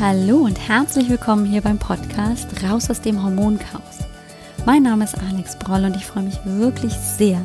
Hallo 0.00 0.38
und 0.38 0.58
herzlich 0.58 1.10
willkommen 1.10 1.44
hier 1.44 1.60
beim 1.60 1.76
Podcast 1.76 2.48
Raus 2.64 2.88
aus 2.88 3.02
dem 3.02 3.22
Hormonchaos. 3.22 3.98
Mein 4.64 4.84
Name 4.84 5.04
ist 5.04 5.14
Alex 5.30 5.56
Broll 5.56 5.84
und 5.84 5.94
ich 5.94 6.06
freue 6.06 6.22
mich 6.22 6.38
wirklich 6.42 6.94
sehr, 6.94 7.42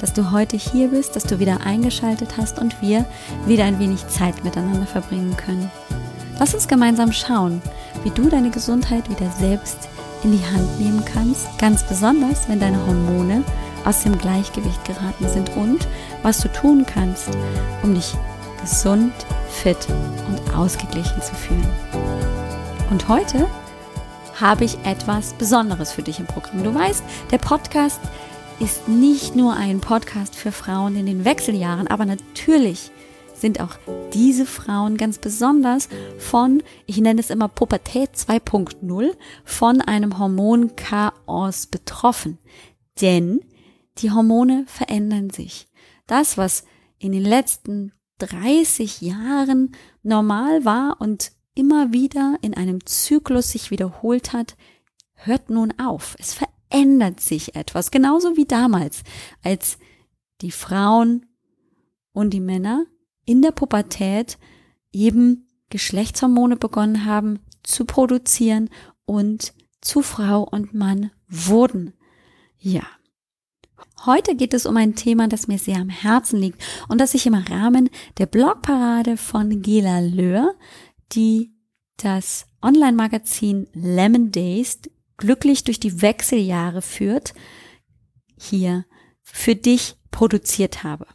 dass 0.00 0.14
du 0.14 0.30
heute 0.30 0.56
hier 0.56 0.88
bist, 0.88 1.14
dass 1.14 1.24
du 1.24 1.38
wieder 1.40 1.60
eingeschaltet 1.60 2.38
hast 2.38 2.58
und 2.58 2.80
wir 2.80 3.04
wieder 3.44 3.64
ein 3.64 3.78
wenig 3.78 4.08
Zeit 4.08 4.42
miteinander 4.44 4.86
verbringen 4.86 5.36
können. 5.36 5.70
Lass 6.38 6.54
uns 6.54 6.68
gemeinsam 6.68 7.12
schauen, 7.12 7.60
wie 8.02 8.10
du 8.10 8.30
deine 8.30 8.48
Gesundheit 8.48 9.10
wieder 9.10 9.30
selbst 9.38 9.90
in 10.24 10.32
die 10.32 10.46
Hand 10.54 10.80
nehmen 10.80 11.04
kannst, 11.04 11.46
ganz 11.58 11.82
besonders 11.82 12.48
wenn 12.48 12.60
deine 12.60 12.80
Hormone 12.86 13.44
aus 13.84 14.04
dem 14.04 14.16
Gleichgewicht 14.16 14.86
geraten 14.86 15.28
sind 15.28 15.54
und 15.54 15.86
was 16.22 16.38
du 16.38 16.48
tun 16.48 16.86
kannst, 16.86 17.28
um 17.82 17.94
dich 17.94 18.14
gesund, 18.62 19.12
fit 19.50 19.88
und 20.28 20.54
ausgeglichen 20.56 21.20
zu 21.22 21.34
fühlen. 21.34 21.68
Und 22.90 23.08
heute 23.08 23.46
habe 24.40 24.64
ich 24.64 24.78
etwas 24.84 25.34
Besonderes 25.34 25.92
für 25.92 26.02
dich 26.02 26.18
im 26.18 26.26
Programm. 26.26 26.64
Du 26.64 26.74
weißt, 26.74 27.02
der 27.30 27.38
Podcast 27.38 28.00
ist 28.58 28.88
nicht 28.88 29.36
nur 29.36 29.54
ein 29.54 29.80
Podcast 29.80 30.34
für 30.34 30.52
Frauen 30.52 30.96
in 30.96 31.06
den 31.06 31.24
Wechseljahren, 31.24 31.88
aber 31.88 32.04
natürlich 32.06 32.90
sind 33.34 33.60
auch 33.60 33.76
diese 34.12 34.44
Frauen 34.44 34.96
ganz 34.96 35.18
besonders 35.18 35.88
von, 36.18 36.62
ich 36.86 36.98
nenne 36.98 37.20
es 37.20 37.30
immer 37.30 37.48
Pubertät 37.48 38.10
2.0, 38.14 39.12
von 39.44 39.80
einem 39.80 40.18
Hormonchaos 40.18 41.66
betroffen. 41.66 42.38
Denn 43.00 43.40
die 43.98 44.10
Hormone 44.10 44.64
verändern 44.66 45.30
sich. 45.30 45.68
Das, 46.06 46.36
was 46.36 46.64
in 46.98 47.12
den 47.12 47.24
letzten 47.24 47.92
30 48.20 49.00
Jahren 49.00 49.72
normal 50.02 50.64
war 50.64 51.00
und 51.00 51.32
immer 51.54 51.92
wieder 51.92 52.36
in 52.42 52.54
einem 52.54 52.86
Zyklus 52.86 53.50
sich 53.50 53.70
wiederholt 53.70 54.32
hat, 54.32 54.56
hört 55.14 55.50
nun 55.50 55.72
auf. 55.78 56.16
Es 56.18 56.34
verändert 56.34 57.20
sich 57.20 57.56
etwas, 57.56 57.90
genauso 57.90 58.36
wie 58.36 58.46
damals, 58.46 59.02
als 59.42 59.78
die 60.40 60.50
Frauen 60.52 61.26
und 62.12 62.30
die 62.30 62.40
Männer 62.40 62.86
in 63.24 63.42
der 63.42 63.52
Pubertät 63.52 64.38
eben 64.92 65.48
Geschlechtshormone 65.68 66.56
begonnen 66.56 67.04
haben 67.04 67.40
zu 67.62 67.84
produzieren 67.84 68.70
und 69.04 69.54
zu 69.80 70.02
Frau 70.02 70.42
und 70.42 70.74
Mann 70.74 71.10
wurden. 71.28 71.94
Ja, 72.58 72.82
Heute 74.06 74.34
geht 74.34 74.54
es 74.54 74.66
um 74.66 74.76
ein 74.76 74.94
Thema, 74.94 75.28
das 75.28 75.46
mir 75.46 75.58
sehr 75.58 75.76
am 75.76 75.88
Herzen 75.88 76.38
liegt 76.38 76.62
und 76.88 77.00
das 77.00 77.14
ich 77.14 77.26
im 77.26 77.34
Rahmen 77.34 77.90
der 78.18 78.26
Blogparade 78.26 79.16
von 79.16 79.62
Gela 79.62 80.00
Löhr, 80.00 80.54
die 81.12 81.52
das 81.96 82.46
Online-Magazin 82.62 83.68
Lemon 83.74 84.30
Days 84.30 84.78
glücklich 85.16 85.64
durch 85.64 85.78
die 85.78 86.00
Wechseljahre 86.00 86.82
führt, 86.82 87.34
hier 88.38 88.86
für 89.22 89.54
dich 89.54 89.96
produziert 90.10 90.82
habe. 90.82 91.06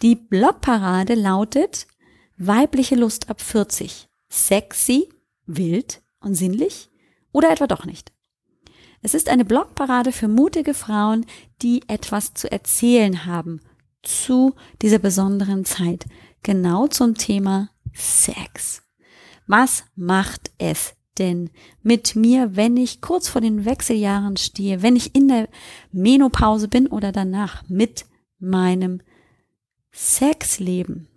Die 0.00 0.14
Blogparade 0.14 1.14
lautet 1.14 1.86
weibliche 2.36 2.94
Lust 2.94 3.30
ab 3.30 3.40
40. 3.40 4.08
Sexy, 4.30 5.08
wild 5.46 6.02
und 6.20 6.34
sinnlich 6.34 6.90
oder 7.32 7.50
etwa 7.50 7.66
doch 7.66 7.84
nicht? 7.84 8.12
Es 9.02 9.14
ist 9.14 9.28
eine 9.28 9.44
Blogparade 9.44 10.12
für 10.12 10.28
mutige 10.28 10.74
Frauen, 10.74 11.26
die 11.60 11.82
etwas 11.88 12.34
zu 12.34 12.50
erzählen 12.50 13.26
haben 13.26 13.60
zu 14.02 14.54
dieser 14.80 15.00
besonderen 15.00 15.64
Zeit. 15.64 16.06
Genau 16.44 16.86
zum 16.86 17.16
Thema 17.16 17.70
Sex. 17.92 18.82
Was 19.46 19.84
macht 19.96 20.52
es 20.58 20.94
denn 21.18 21.50
mit 21.82 22.14
mir, 22.14 22.56
wenn 22.56 22.76
ich 22.76 23.00
kurz 23.00 23.28
vor 23.28 23.40
den 23.40 23.64
Wechseljahren 23.64 24.36
stehe, 24.36 24.82
wenn 24.82 24.96
ich 24.96 25.14
in 25.14 25.28
der 25.28 25.48
Menopause 25.90 26.68
bin 26.68 26.86
oder 26.86 27.10
danach 27.10 27.68
mit 27.68 28.06
meinem 28.38 29.02
Sexleben? 29.92 31.08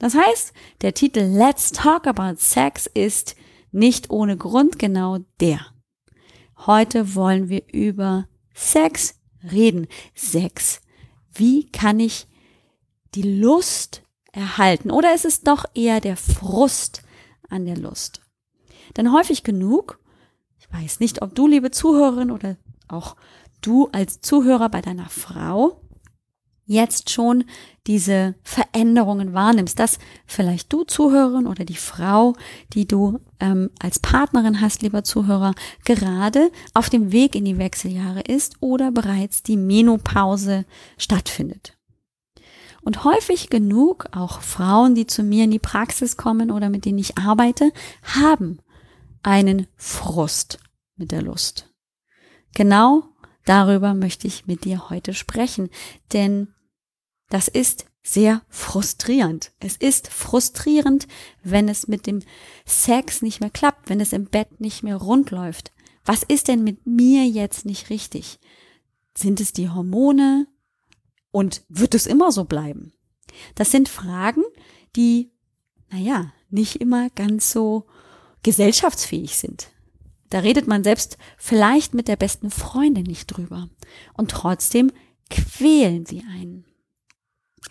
Das 0.00 0.16
heißt, 0.16 0.52
der 0.82 0.94
Titel 0.94 1.20
Let's 1.20 1.70
Talk 1.70 2.08
About 2.08 2.36
Sex 2.38 2.90
ist 2.92 3.36
nicht 3.70 4.10
ohne 4.10 4.36
Grund 4.36 4.78
genau 4.78 5.18
der. 5.40 5.73
Heute 6.58 7.14
wollen 7.14 7.48
wir 7.48 7.62
über 7.72 8.28
Sex 8.54 9.20
reden. 9.50 9.86
Sex. 10.14 10.80
Wie 11.32 11.70
kann 11.70 12.00
ich 12.00 12.26
die 13.14 13.40
Lust 13.40 14.02
erhalten? 14.32 14.90
Oder 14.90 15.14
ist 15.14 15.24
es 15.24 15.42
doch 15.42 15.64
eher 15.74 16.00
der 16.00 16.16
Frust 16.16 17.02
an 17.48 17.66
der 17.66 17.76
Lust? 17.76 18.22
Denn 18.96 19.12
häufig 19.12 19.42
genug, 19.42 19.98
ich 20.58 20.72
weiß 20.72 21.00
nicht, 21.00 21.22
ob 21.22 21.34
du, 21.34 21.46
liebe 21.46 21.70
Zuhörerin, 21.70 22.30
oder 22.30 22.56
auch 22.88 23.16
du 23.60 23.88
als 23.92 24.20
Zuhörer 24.20 24.68
bei 24.68 24.80
deiner 24.80 25.08
Frau 25.08 25.80
jetzt 26.66 27.10
schon 27.10 27.44
diese 27.86 28.34
Veränderungen 28.42 29.34
wahrnimmst, 29.34 29.78
dass 29.78 29.98
vielleicht 30.26 30.72
du 30.72 30.84
Zuhörerin 30.84 31.46
oder 31.46 31.64
die 31.64 31.76
Frau, 31.76 32.34
die 32.72 32.86
du 32.86 33.20
ähm, 33.40 33.70
als 33.78 33.98
Partnerin 33.98 34.60
hast, 34.60 34.82
lieber 34.82 35.04
Zuhörer, 35.04 35.54
gerade 35.84 36.50
auf 36.72 36.88
dem 36.88 37.12
Weg 37.12 37.34
in 37.34 37.44
die 37.44 37.58
Wechseljahre 37.58 38.22
ist 38.22 38.56
oder 38.60 38.90
bereits 38.90 39.42
die 39.42 39.58
Menopause 39.58 40.64
stattfindet. 40.96 41.76
Und 42.82 43.04
häufig 43.04 43.48
genug 43.48 44.06
auch 44.12 44.40
Frauen, 44.42 44.94
die 44.94 45.06
zu 45.06 45.22
mir 45.22 45.44
in 45.44 45.50
die 45.50 45.58
Praxis 45.58 46.16
kommen 46.16 46.50
oder 46.50 46.68
mit 46.68 46.84
denen 46.84 46.98
ich 46.98 47.16
arbeite, 47.16 47.72
haben 48.02 48.58
einen 49.22 49.66
Frust 49.76 50.58
mit 50.96 51.10
der 51.10 51.22
Lust. 51.22 51.70
Genau 52.54 53.04
darüber 53.44 53.94
möchte 53.94 54.26
ich 54.26 54.46
mit 54.46 54.64
dir 54.64 54.90
heute 54.90 55.14
sprechen, 55.14 55.70
denn 56.12 56.48
das 57.28 57.48
ist 57.48 57.86
sehr 58.02 58.42
frustrierend. 58.48 59.52
Es 59.60 59.76
ist 59.76 60.08
frustrierend, 60.08 61.08
wenn 61.42 61.68
es 61.68 61.88
mit 61.88 62.06
dem 62.06 62.20
Sex 62.66 63.22
nicht 63.22 63.40
mehr 63.40 63.50
klappt, 63.50 63.88
wenn 63.88 64.00
es 64.00 64.12
im 64.12 64.26
Bett 64.26 64.60
nicht 64.60 64.82
mehr 64.82 64.96
rund 64.96 65.30
läuft. 65.30 65.72
Was 66.04 66.22
ist 66.22 66.48
denn 66.48 66.62
mit 66.62 66.86
mir 66.86 67.24
jetzt 67.26 67.64
nicht 67.64 67.88
richtig? 67.88 68.38
Sind 69.16 69.40
es 69.40 69.52
die 69.52 69.70
Hormone? 69.70 70.46
Und 71.30 71.64
wird 71.68 71.94
es 71.94 72.06
immer 72.06 72.30
so 72.30 72.44
bleiben? 72.44 72.92
Das 73.56 73.70
sind 73.72 73.88
Fragen, 73.88 74.44
die, 74.94 75.32
naja, 75.90 76.32
nicht 76.50 76.76
immer 76.76 77.10
ganz 77.10 77.50
so 77.50 77.86
gesellschaftsfähig 78.42 79.36
sind. 79.36 79.73
Da 80.34 80.40
redet 80.40 80.66
man 80.66 80.82
selbst 80.82 81.16
vielleicht 81.38 81.94
mit 81.94 82.08
der 82.08 82.16
besten 82.16 82.50
Freundin 82.50 83.04
nicht 83.04 83.26
drüber. 83.26 83.68
Und 84.14 84.32
trotzdem 84.32 84.90
quälen 85.30 86.06
sie 86.06 86.24
einen. 86.28 86.64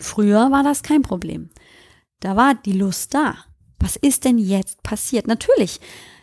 Früher 0.00 0.50
war 0.50 0.62
das 0.62 0.82
kein 0.82 1.02
Problem. 1.02 1.50
Da 2.20 2.36
war 2.36 2.54
die 2.54 2.72
Lust 2.72 3.12
da. 3.12 3.36
Was 3.78 3.96
ist 3.96 4.24
denn 4.24 4.38
jetzt 4.38 4.82
passiert? 4.82 5.26
Natürlich 5.26 5.78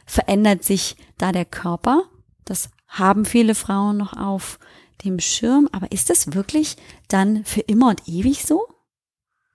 verändert 0.07 0.63
sich 0.63 0.96
da 1.19 1.31
der 1.31 1.46
Körper. 1.46 2.06
Das 2.44 2.72
haben 2.88 3.23
viele 3.23 3.53
Frauen 3.53 3.97
noch 3.97 4.13
auf 4.18 4.58
dem 5.03 5.19
Schirm. 5.19 5.69
Aber 5.72 5.91
ist 5.91 6.09
es 6.09 6.34
wirklich 6.34 6.75
dann 7.08 7.46
für 7.46 7.62
immer 7.62 7.90
und 7.90 8.08
ewig 8.08 8.46
so? 8.46 8.66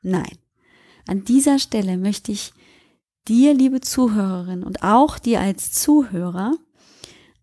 Nein. 0.03 0.39
An 1.09 1.25
dieser 1.25 1.59
Stelle 1.59 1.99
möchte 1.99 2.31
ich 2.31 2.53
dir, 3.27 3.55
liebe 3.55 3.81
Zuhörerin 3.81 4.63
und 4.63 4.85
auch 4.85 5.19
dir 5.19 5.41
als 5.41 5.73
Zuhörer 5.73 6.57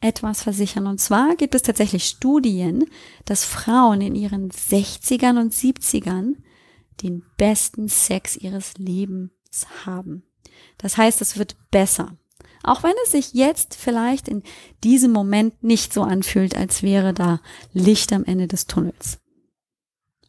etwas 0.03 0.43
versichern. 0.43 0.85
Und 0.85 0.99
zwar 0.99 1.35
gibt 1.35 1.55
es 1.55 1.61
tatsächlich 1.61 2.05
Studien, 2.05 2.85
dass 3.25 3.45
Frauen 3.45 4.01
in 4.01 4.15
ihren 4.15 4.51
60ern 4.51 5.39
und 5.39 5.53
70ern 5.53 6.35
den 7.01 7.23
besten 7.37 7.87
Sex 7.87 8.35
ihres 8.35 8.73
Lebens 8.77 9.31
haben. 9.85 10.23
Das 10.77 10.97
heißt, 10.97 11.21
es 11.21 11.37
wird 11.37 11.55
besser. 11.71 12.17
Auch 12.63 12.83
wenn 12.83 12.93
es 13.05 13.11
sich 13.11 13.33
jetzt 13.33 13.75
vielleicht 13.75 14.27
in 14.27 14.43
diesem 14.83 15.11
Moment 15.11 15.63
nicht 15.63 15.93
so 15.93 16.03
anfühlt, 16.03 16.55
als 16.55 16.83
wäre 16.83 17.13
da 17.13 17.41
Licht 17.71 18.13
am 18.13 18.23
Ende 18.25 18.47
des 18.47 18.67
Tunnels. 18.67 19.19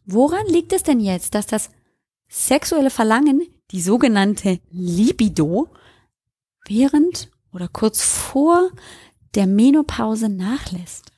Woran 0.07 0.47
liegt 0.47 0.73
es 0.73 0.83
denn 0.83 1.01
jetzt, 1.01 1.35
dass 1.35 1.47
das 1.47 1.71
sexuelle 2.29 2.91
Verlangen, 2.91 3.43
die 3.71 3.81
sogenannte 3.81 4.61
Libido, 4.71 5.69
während 6.67 7.31
oder 7.53 7.69
kurz 7.69 8.03
vor 8.03 8.71
der 9.35 9.47
Menopause 9.47 10.29
nachlässt? 10.29 11.13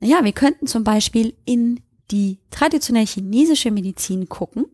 Naja, 0.00 0.24
wir 0.24 0.32
könnten 0.32 0.66
zum 0.66 0.84
Beispiel 0.84 1.34
in 1.44 1.80
die 2.10 2.38
traditionell 2.50 3.06
chinesische 3.06 3.70
Medizin 3.70 4.28
gucken. 4.28 4.66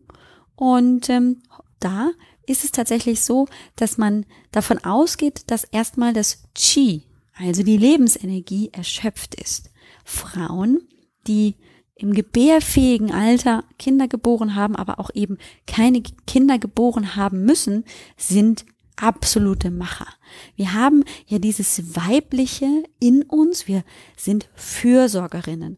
Und 0.55 1.09
ähm, 1.09 1.41
da 1.79 2.11
ist 2.45 2.63
es 2.63 2.71
tatsächlich 2.71 3.21
so, 3.21 3.47
dass 3.75 3.97
man 3.97 4.25
davon 4.51 4.79
ausgeht, 4.79 5.43
dass 5.47 5.63
erstmal 5.63 6.13
das 6.13 6.43
Qi, 6.55 7.03
also 7.33 7.63
die 7.63 7.77
Lebensenergie, 7.77 8.69
erschöpft 8.73 9.35
ist. 9.35 9.69
Frauen, 10.03 10.81
die 11.27 11.55
im 11.95 12.13
gebärfähigen 12.13 13.11
Alter 13.11 13.63
Kinder 13.77 14.07
geboren 14.07 14.55
haben, 14.55 14.75
aber 14.75 14.99
auch 14.99 15.11
eben 15.13 15.37
keine 15.67 16.01
Kinder 16.01 16.57
geboren 16.57 17.15
haben 17.15 17.43
müssen, 17.43 17.83
sind 18.17 18.65
absolute 18.99 19.71
Macher. 19.71 20.07
Wir 20.55 20.73
haben 20.73 21.03
ja 21.25 21.39
dieses 21.39 21.95
Weibliche 21.95 22.83
in 22.99 23.23
uns. 23.23 23.67
Wir 23.67 23.83
sind 24.17 24.49
Fürsorgerinnen. 24.55 25.77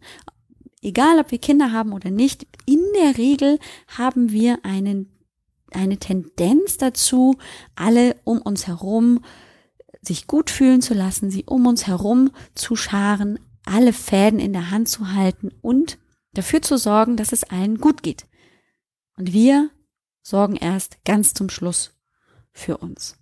Egal, 0.81 1.19
ob 1.19 1.31
wir 1.31 1.37
Kinder 1.37 1.71
haben 1.71 1.93
oder 1.93 2.09
nicht, 2.09 2.47
in 2.65 2.81
der 2.95 3.17
Regel 3.17 3.59
haben 3.87 4.31
wir 4.31 4.59
einen, 4.63 5.11
eine 5.71 5.97
Tendenz 5.97 6.77
dazu, 6.77 7.37
alle 7.75 8.15
um 8.23 8.41
uns 8.41 8.67
herum 8.67 9.23
sich 10.01 10.25
gut 10.25 10.49
fühlen 10.49 10.81
zu 10.81 10.95
lassen, 10.95 11.29
sie 11.29 11.45
um 11.45 11.67
uns 11.67 11.85
herum 11.85 12.31
zu 12.55 12.75
scharen, 12.75 13.37
alle 13.65 13.93
Fäden 13.93 14.39
in 14.39 14.53
der 14.53 14.71
Hand 14.71 14.89
zu 14.89 15.13
halten 15.13 15.51
und 15.61 15.99
dafür 16.33 16.63
zu 16.63 16.77
sorgen, 16.77 17.17
dass 17.17 17.31
es 17.31 17.43
allen 17.43 17.77
gut 17.77 18.01
geht. 18.01 18.25
Und 19.17 19.33
wir 19.33 19.69
sorgen 20.23 20.55
erst 20.55 21.03
ganz 21.05 21.35
zum 21.35 21.49
Schluss 21.49 21.93
für 22.53 22.77
uns. 22.77 23.17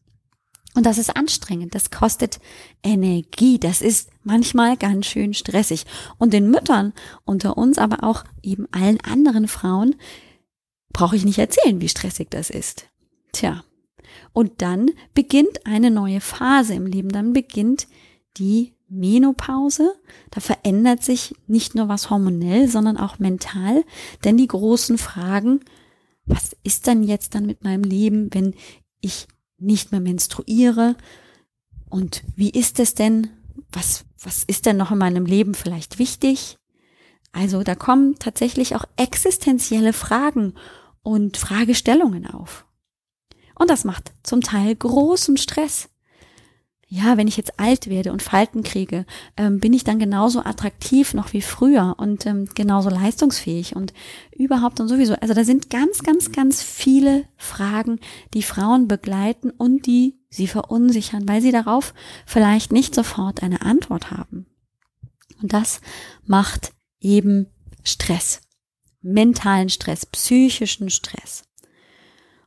Und 0.75 0.85
das 0.85 0.97
ist 0.97 1.15
anstrengend, 1.15 1.73
das 1.73 1.89
kostet 1.89 2.39
Energie, 2.83 3.59
das 3.59 3.81
ist 3.81 4.11
manchmal 4.23 4.77
ganz 4.77 5.07
schön 5.07 5.33
stressig. 5.33 5.85
Und 6.17 6.31
den 6.31 6.49
Müttern 6.51 6.93
unter 7.25 7.57
uns, 7.57 7.77
aber 7.77 8.03
auch 8.03 8.23
eben 8.43 8.67
allen 8.71 9.01
anderen 9.01 9.47
Frauen, 9.47 9.95
brauche 10.93 11.15
ich 11.15 11.25
nicht 11.25 11.39
erzählen, 11.39 11.81
wie 11.81 11.89
stressig 11.89 12.29
das 12.29 12.49
ist. 12.49 12.87
Tja, 13.31 13.63
und 14.33 14.61
dann 14.61 14.91
beginnt 15.13 15.65
eine 15.65 15.91
neue 15.91 16.21
Phase 16.21 16.73
im 16.75 16.85
Leben, 16.85 17.09
dann 17.09 17.33
beginnt 17.33 17.87
die 18.37 18.73
Menopause. 18.87 19.93
Da 20.31 20.41
verändert 20.41 21.03
sich 21.03 21.35
nicht 21.47 21.75
nur 21.75 21.87
was 21.87 22.09
hormonell, 22.09 22.67
sondern 22.67 22.97
auch 22.97 23.19
mental, 23.19 23.83
denn 24.23 24.37
die 24.37 24.47
großen 24.47 24.97
Fragen, 24.97 25.61
was 26.25 26.55
ist 26.63 26.87
dann 26.87 27.03
jetzt 27.03 27.33
dann 27.35 27.45
mit 27.45 27.63
meinem 27.63 27.83
Leben, 27.83 28.33
wenn 28.33 28.53
ich 29.01 29.27
nicht 29.57 29.91
mehr 29.91 30.01
menstruiere? 30.01 30.95
Und 31.89 32.23
wie 32.35 32.49
ist 32.49 32.79
es 32.79 32.93
denn? 32.93 33.29
Was, 33.71 34.05
was 34.21 34.43
ist 34.43 34.65
denn 34.65 34.77
noch 34.77 34.91
in 34.91 34.97
meinem 34.97 35.25
Leben 35.25 35.53
vielleicht 35.53 35.99
wichtig? 35.99 36.57
Also 37.31 37.63
da 37.63 37.75
kommen 37.75 38.15
tatsächlich 38.19 38.75
auch 38.75 38.85
existenzielle 38.97 39.93
Fragen 39.93 40.55
und 41.03 41.37
Fragestellungen 41.37 42.25
auf. 42.25 42.65
Und 43.55 43.69
das 43.69 43.83
macht 43.83 44.13
zum 44.23 44.41
Teil 44.41 44.75
großen 44.75 45.37
Stress. 45.37 45.89
Ja, 46.91 47.17
wenn 47.17 47.27
ich 47.27 47.37
jetzt 47.37 47.59
alt 47.59 47.87
werde 47.87 48.11
und 48.11 48.23
Falten 48.23 48.63
kriege, 48.63 49.05
ähm, 49.37 49.59
bin 49.59 49.73
ich 49.73 49.83
dann 49.83 49.99
genauso 49.99 50.39
attraktiv 50.43 51.13
noch 51.13 51.33
wie 51.33 51.43
früher 51.43 51.93
und 51.99 52.25
ähm, 52.25 52.49
genauso 52.55 52.89
leistungsfähig 52.89 53.75
und 53.75 53.93
überhaupt 54.35 54.79
und 54.79 54.87
sowieso. 54.87 55.13
Also 55.13 55.35
da 55.35 55.43
sind 55.43 55.69
ganz, 55.69 56.01
ganz, 56.01 56.31
ganz 56.31 56.63
viele 56.63 57.25
Fragen, 57.37 57.99
die 58.33 58.41
Frauen 58.41 58.87
begleiten 58.87 59.51
und 59.51 59.85
die 59.85 60.19
sie 60.31 60.47
verunsichern, 60.47 61.27
weil 61.27 61.43
sie 61.43 61.51
darauf 61.51 61.93
vielleicht 62.25 62.71
nicht 62.71 62.95
sofort 62.95 63.43
eine 63.43 63.61
Antwort 63.61 64.09
haben. 64.09 64.47
Und 65.43 65.53
das 65.53 65.81
macht 66.25 66.73
eben 66.99 67.51
Stress, 67.83 68.41
mentalen 69.01 69.69
Stress, 69.69 70.07
psychischen 70.07 70.89
Stress. 70.89 71.43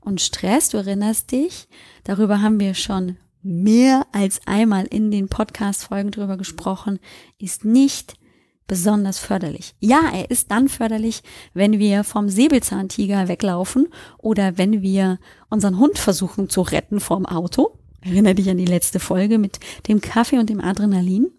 Und 0.01 0.21
Stress, 0.21 0.71
du 0.71 0.79
erinnerst 0.79 1.31
dich, 1.31 1.69
darüber 2.03 2.43
haben 2.43 2.59
wir 2.59 2.75
schon 2.75 3.19
mehr 3.43 4.07
als 4.13 4.41
einmal 4.47 4.87
in 4.87 5.11
den 5.11 5.29
Podcast-Folgen 5.29 6.11
drüber 6.11 6.37
gesprochen, 6.37 6.99
ist 7.39 7.65
nicht 7.65 8.15
besonders 8.67 9.19
förderlich. 9.19 9.75
Ja, 9.81 10.11
er 10.15 10.31
ist 10.31 10.51
dann 10.51 10.69
förderlich, 10.69 11.23
wenn 11.53 11.79
wir 11.79 12.05
vom 12.05 12.29
Säbelzahntiger 12.29 13.29
weglaufen 13.29 13.89
oder 14.19 14.57
wenn 14.57 14.83
wir 14.83 15.19
unseren 15.51 15.79
Hund 15.79 15.99
versuchen 15.99 16.49
zu 16.49 16.63
retten 16.63 17.01
vom 17.01 17.27
Auto. 17.27 17.79
Erinnere 18.01 18.35
dich 18.35 18.49
an 18.49 18.57
die 18.57 18.65
letzte 18.65 18.99
Folge 18.99 19.39
mit 19.39 19.61
dem 19.89 20.01
Kaffee 20.01 20.39
und 20.39 20.49
dem 20.49 20.61
Adrenalin. 20.61 21.31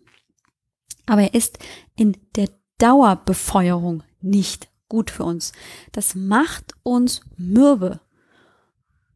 Aber 1.06 1.22
er 1.22 1.34
ist 1.34 1.60
in 1.96 2.16
der 2.36 2.50
Dauerbefeuerung 2.78 4.04
nicht 4.22 4.70
gut 4.88 5.10
für 5.10 5.24
uns. 5.24 5.54
Das 5.92 6.16
macht 6.16 6.74
uns 6.84 7.22
mürbe. 7.36 8.00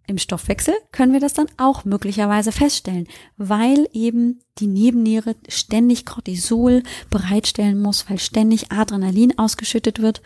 Im 0.10 0.18
Stoffwechsel 0.18 0.74
können 0.94 1.12
wir 1.12 1.20
das 1.20 1.34
dann 1.34 1.48
auch 1.58 1.84
möglicherweise 1.84 2.54
feststellen, 2.54 3.08
weil 3.36 3.90
eben 3.92 4.40
die 4.58 4.68
Nebenniere 4.68 5.36
ständig 5.50 6.06
Cortisol 6.06 6.84
bereitstellen 7.10 7.82
muss, 7.82 8.10
weil 8.10 8.18
ständig 8.18 8.72
Adrenalin 8.72 9.38
ausgeschüttet 9.38 10.02
wird. 10.02 10.22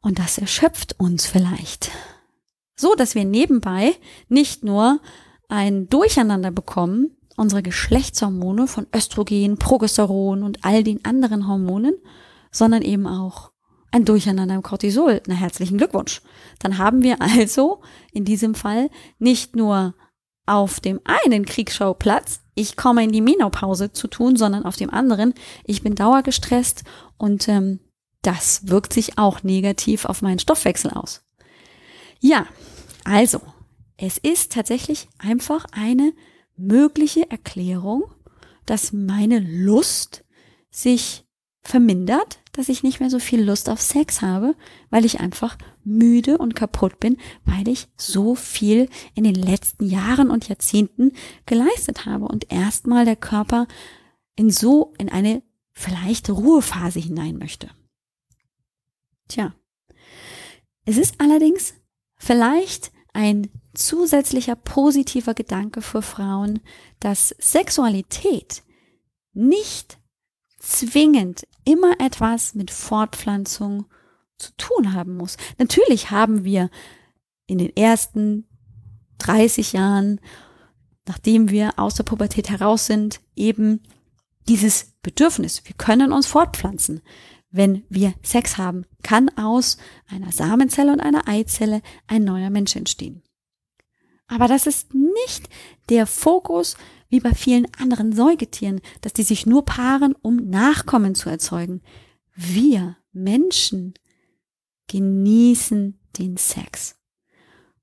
Und 0.00 0.20
das 0.20 0.38
erschöpft 0.38 0.94
uns 1.00 1.26
vielleicht. 1.26 1.90
So, 2.76 2.94
dass 2.94 3.16
wir 3.16 3.24
nebenbei 3.24 3.92
nicht 4.28 4.62
nur 4.62 5.00
ein 5.48 5.88
Durcheinander 5.88 6.52
bekommen, 6.52 7.16
unsere 7.36 7.64
Geschlechtshormone 7.64 8.68
von 8.68 8.86
Östrogen, 8.94 9.58
Progesteron 9.58 10.44
und 10.44 10.64
all 10.64 10.84
den 10.84 11.04
anderen 11.04 11.48
Hormonen, 11.48 11.94
sondern 12.52 12.82
eben 12.82 13.08
auch 13.08 13.49
ein 13.90 14.04
Durcheinander 14.04 14.54
im 14.54 14.62
Cortisol. 14.62 15.20
Na, 15.26 15.34
herzlichen 15.34 15.78
Glückwunsch. 15.78 16.22
Dann 16.58 16.78
haben 16.78 17.02
wir 17.02 17.20
also 17.22 17.82
in 18.12 18.24
diesem 18.24 18.54
Fall 18.54 18.90
nicht 19.18 19.56
nur 19.56 19.94
auf 20.46 20.80
dem 20.80 21.00
einen 21.04 21.44
Kriegsschauplatz, 21.44 22.40
ich 22.54 22.76
komme 22.76 23.04
in 23.04 23.12
die 23.12 23.20
Menopause 23.20 23.92
zu 23.92 24.08
tun, 24.08 24.36
sondern 24.36 24.64
auf 24.64 24.76
dem 24.76 24.90
anderen, 24.90 25.32
ich 25.64 25.82
bin 25.82 25.94
dauergestresst 25.94 26.82
und 27.16 27.48
ähm, 27.48 27.78
das 28.22 28.68
wirkt 28.68 28.92
sich 28.92 29.16
auch 29.16 29.42
negativ 29.42 30.04
auf 30.04 30.22
meinen 30.22 30.40
Stoffwechsel 30.40 30.90
aus. 30.90 31.22
Ja, 32.18 32.46
also, 33.04 33.40
es 33.96 34.18
ist 34.18 34.52
tatsächlich 34.52 35.08
einfach 35.18 35.66
eine 35.72 36.12
mögliche 36.56 37.30
Erklärung, 37.30 38.04
dass 38.66 38.92
meine 38.92 39.38
Lust 39.38 40.24
sich 40.70 41.24
vermindert, 41.62 42.39
dass 42.52 42.68
ich 42.68 42.82
nicht 42.82 43.00
mehr 43.00 43.10
so 43.10 43.18
viel 43.18 43.42
Lust 43.42 43.68
auf 43.68 43.80
Sex 43.80 44.22
habe, 44.22 44.54
weil 44.90 45.04
ich 45.04 45.20
einfach 45.20 45.56
müde 45.84 46.38
und 46.38 46.56
kaputt 46.56 46.98
bin, 47.00 47.16
weil 47.44 47.68
ich 47.68 47.88
so 47.96 48.34
viel 48.34 48.88
in 49.14 49.24
den 49.24 49.34
letzten 49.34 49.86
Jahren 49.86 50.30
und 50.30 50.48
Jahrzehnten 50.48 51.12
geleistet 51.46 52.06
habe 52.06 52.26
und 52.26 52.52
erstmal 52.52 53.04
der 53.04 53.16
Körper 53.16 53.66
in 54.36 54.50
so 54.50 54.94
in 54.98 55.08
eine 55.08 55.42
vielleicht 55.72 56.28
Ruhephase 56.28 57.00
hinein 57.00 57.38
möchte. 57.38 57.70
Tja. 59.28 59.54
Es 60.84 60.96
ist 60.96 61.20
allerdings 61.20 61.74
vielleicht 62.16 62.90
ein 63.12 63.50
zusätzlicher 63.74 64.56
positiver 64.56 65.34
Gedanke 65.34 65.82
für 65.82 66.02
Frauen, 66.02 66.60
dass 67.00 67.34
Sexualität 67.38 68.62
nicht 69.32 69.98
zwingend 70.58 71.46
immer 71.64 72.00
etwas 72.00 72.54
mit 72.54 72.70
Fortpflanzung 72.70 73.86
zu 74.38 74.52
tun 74.56 74.94
haben 74.94 75.16
muss. 75.16 75.36
Natürlich 75.58 76.10
haben 76.10 76.44
wir 76.44 76.70
in 77.46 77.58
den 77.58 77.76
ersten 77.76 78.46
30 79.18 79.72
Jahren, 79.72 80.20
nachdem 81.06 81.50
wir 81.50 81.78
aus 81.78 81.94
der 81.94 82.04
Pubertät 82.04 82.48
heraus 82.50 82.86
sind, 82.86 83.20
eben 83.36 83.82
dieses 84.48 84.94
Bedürfnis. 85.02 85.62
Wir 85.64 85.74
können 85.74 86.12
uns 86.12 86.26
fortpflanzen. 86.26 87.02
Wenn 87.50 87.84
wir 87.88 88.14
Sex 88.22 88.58
haben, 88.58 88.86
kann 89.02 89.28
aus 89.36 89.76
einer 90.08 90.32
Samenzelle 90.32 90.92
und 90.92 91.00
einer 91.00 91.26
Eizelle 91.26 91.82
ein 92.06 92.24
neuer 92.24 92.50
Mensch 92.50 92.76
entstehen. 92.76 93.22
Aber 94.28 94.46
das 94.46 94.66
ist 94.66 94.94
nicht 94.94 95.48
der 95.88 96.06
Fokus 96.06 96.76
wie 97.10 97.20
bei 97.20 97.34
vielen 97.34 97.66
anderen 97.78 98.12
Säugetieren, 98.12 98.80
dass 99.02 99.12
die 99.12 99.24
sich 99.24 99.44
nur 99.44 99.64
paaren, 99.64 100.14
um 100.22 100.36
Nachkommen 100.36 101.14
zu 101.14 101.28
erzeugen. 101.28 101.82
Wir 102.34 102.96
Menschen 103.12 103.94
genießen 104.86 106.00
den 106.18 106.36
Sex. 106.36 106.96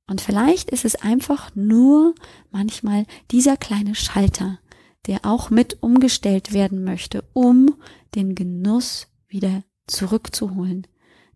Und 0.07 0.21
vielleicht 0.21 0.71
ist 0.71 0.85
es 0.85 0.95
einfach 0.95 1.53
nur 1.55 2.15
manchmal 2.49 3.05
dieser 3.29 3.57
kleine 3.57 3.93
Schalter, 3.93 4.59
der 5.05 5.25
auch 5.25 5.49
mit 5.49 5.83
umgestellt 5.83 6.53
werden 6.53 6.83
möchte, 6.83 7.23
um 7.33 7.75
den 8.15 8.33
Genuss 8.35 9.07
wieder 9.27 9.63
zurückzuholen. 9.85 10.87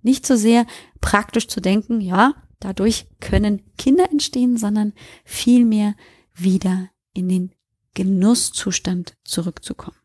Nicht 0.01 0.25
so 0.25 0.36
sehr 0.36 0.65
praktisch 1.01 1.48
zu 1.48 1.62
denken, 1.62 2.01
ja, 2.01 2.33
dadurch 2.60 3.07
können 3.19 3.62
Kinder 3.77 4.10
entstehen, 4.10 4.57
sondern 4.57 4.93
vielmehr 5.25 5.95
wieder 6.33 6.89
in 7.13 7.27
den 7.27 7.51
Genusszustand 7.93 9.15
zurückzukommen. 9.24 9.98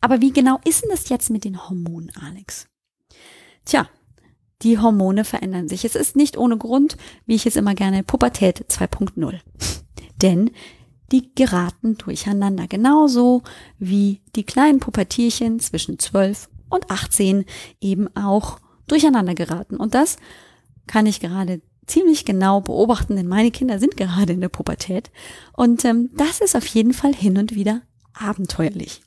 Aber 0.00 0.20
wie 0.20 0.32
genau 0.32 0.58
ist 0.64 0.82
denn 0.82 0.90
das 0.90 1.08
jetzt 1.08 1.30
mit 1.30 1.44
den 1.44 1.68
Hormonen, 1.68 2.10
Alex? 2.16 2.68
Tja, 3.64 3.88
die 4.62 4.78
Hormone 4.78 5.24
verändern 5.24 5.68
sich. 5.68 5.84
Es 5.84 5.94
ist 5.94 6.16
nicht 6.16 6.36
ohne 6.38 6.56
Grund, 6.56 6.96
wie 7.26 7.34
ich 7.34 7.46
es 7.46 7.56
immer 7.56 7.74
gerne, 7.74 8.02
Pubertät 8.02 8.64
2.0. 8.70 9.40
Denn 10.22 10.50
die 11.12 11.34
geraten 11.34 11.96
durcheinander. 11.98 12.66
Genauso 12.66 13.42
wie 13.78 14.22
die 14.34 14.44
kleinen 14.44 14.80
Pubertierchen 14.80 15.60
zwischen 15.60 15.98
12 15.98 16.48
und 16.68 16.90
18 16.90 17.44
eben 17.80 18.14
auch 18.16 18.58
durcheinander 18.88 19.34
geraten. 19.34 19.76
Und 19.76 19.94
das 19.94 20.16
kann 20.86 21.06
ich 21.06 21.20
gerade 21.20 21.60
ziemlich 21.86 22.24
genau 22.24 22.60
beobachten, 22.60 23.16
denn 23.16 23.28
meine 23.28 23.50
Kinder 23.50 23.78
sind 23.78 23.96
gerade 23.96 24.32
in 24.32 24.40
der 24.40 24.48
Pubertät. 24.48 25.10
Und 25.52 25.84
ähm, 25.84 26.10
das 26.16 26.40
ist 26.40 26.56
auf 26.56 26.66
jeden 26.66 26.92
Fall 26.92 27.14
hin 27.14 27.38
und 27.38 27.54
wieder 27.54 27.82
abenteuerlich. 28.12 29.02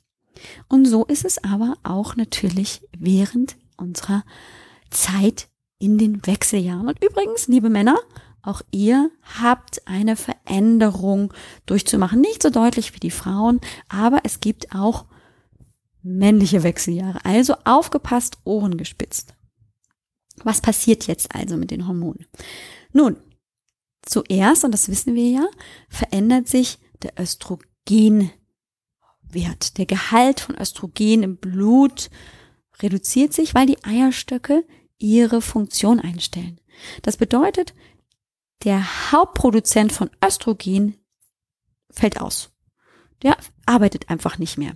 Und 0.67 0.85
so 0.85 1.05
ist 1.05 1.25
es 1.25 1.43
aber 1.43 1.75
auch 1.83 2.15
natürlich 2.15 2.81
während 2.97 3.57
unserer 3.77 4.23
Zeit 4.89 5.49
in 5.77 5.97
den 5.97 6.25
Wechseljahren. 6.25 6.87
Und 6.87 7.03
übrigens, 7.03 7.47
liebe 7.47 7.69
Männer, 7.69 7.97
auch 8.41 8.61
ihr 8.71 9.11
habt 9.41 9.85
eine 9.85 10.15
Veränderung 10.15 11.33
durchzumachen. 11.65 12.21
Nicht 12.21 12.41
so 12.41 12.49
deutlich 12.49 12.95
wie 12.95 12.99
die 12.99 13.11
Frauen, 13.11 13.59
aber 13.89 14.21
es 14.23 14.39
gibt 14.39 14.73
auch 14.73 15.05
männliche 16.01 16.63
Wechseljahre. 16.63 17.19
Also 17.25 17.55
aufgepasst, 17.65 18.37
Ohren 18.45 18.77
gespitzt. 18.77 19.35
Was 20.43 20.61
passiert 20.61 21.07
jetzt 21.07 21.33
also 21.35 21.57
mit 21.57 21.71
den 21.71 21.87
Hormonen? 21.87 22.27
Nun, 22.93 23.17
zuerst, 24.01 24.63
und 24.63 24.71
das 24.71 24.89
wissen 24.89 25.15
wir 25.15 25.29
ja, 25.29 25.47
verändert 25.89 26.47
sich 26.47 26.79
der 27.01 27.13
Östrogenwert. 27.19 28.31
Der 29.77 29.85
Gehalt 29.85 30.39
von 30.39 30.55
Östrogen 30.55 31.23
im 31.23 31.37
Blut 31.37 32.09
reduziert 32.81 33.33
sich, 33.33 33.53
weil 33.53 33.67
die 33.67 33.83
Eierstöcke 33.83 34.65
ihre 34.97 35.41
Funktion 35.41 35.99
einstellen. 35.99 36.59
Das 37.01 37.17
bedeutet, 37.17 37.73
der 38.63 39.11
Hauptproduzent 39.11 39.91
von 39.91 40.09
Östrogen 40.25 40.95
fällt 41.89 42.19
aus. 42.19 42.51
Der 43.21 43.37
arbeitet 43.65 44.09
einfach 44.09 44.37
nicht 44.37 44.57
mehr. 44.57 44.73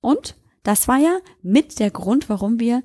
Und 0.00 0.36
das 0.62 0.88
war 0.88 0.98
ja 0.98 1.18
mit 1.42 1.78
der 1.78 1.90
Grund, 1.90 2.28
warum 2.28 2.60
wir 2.60 2.82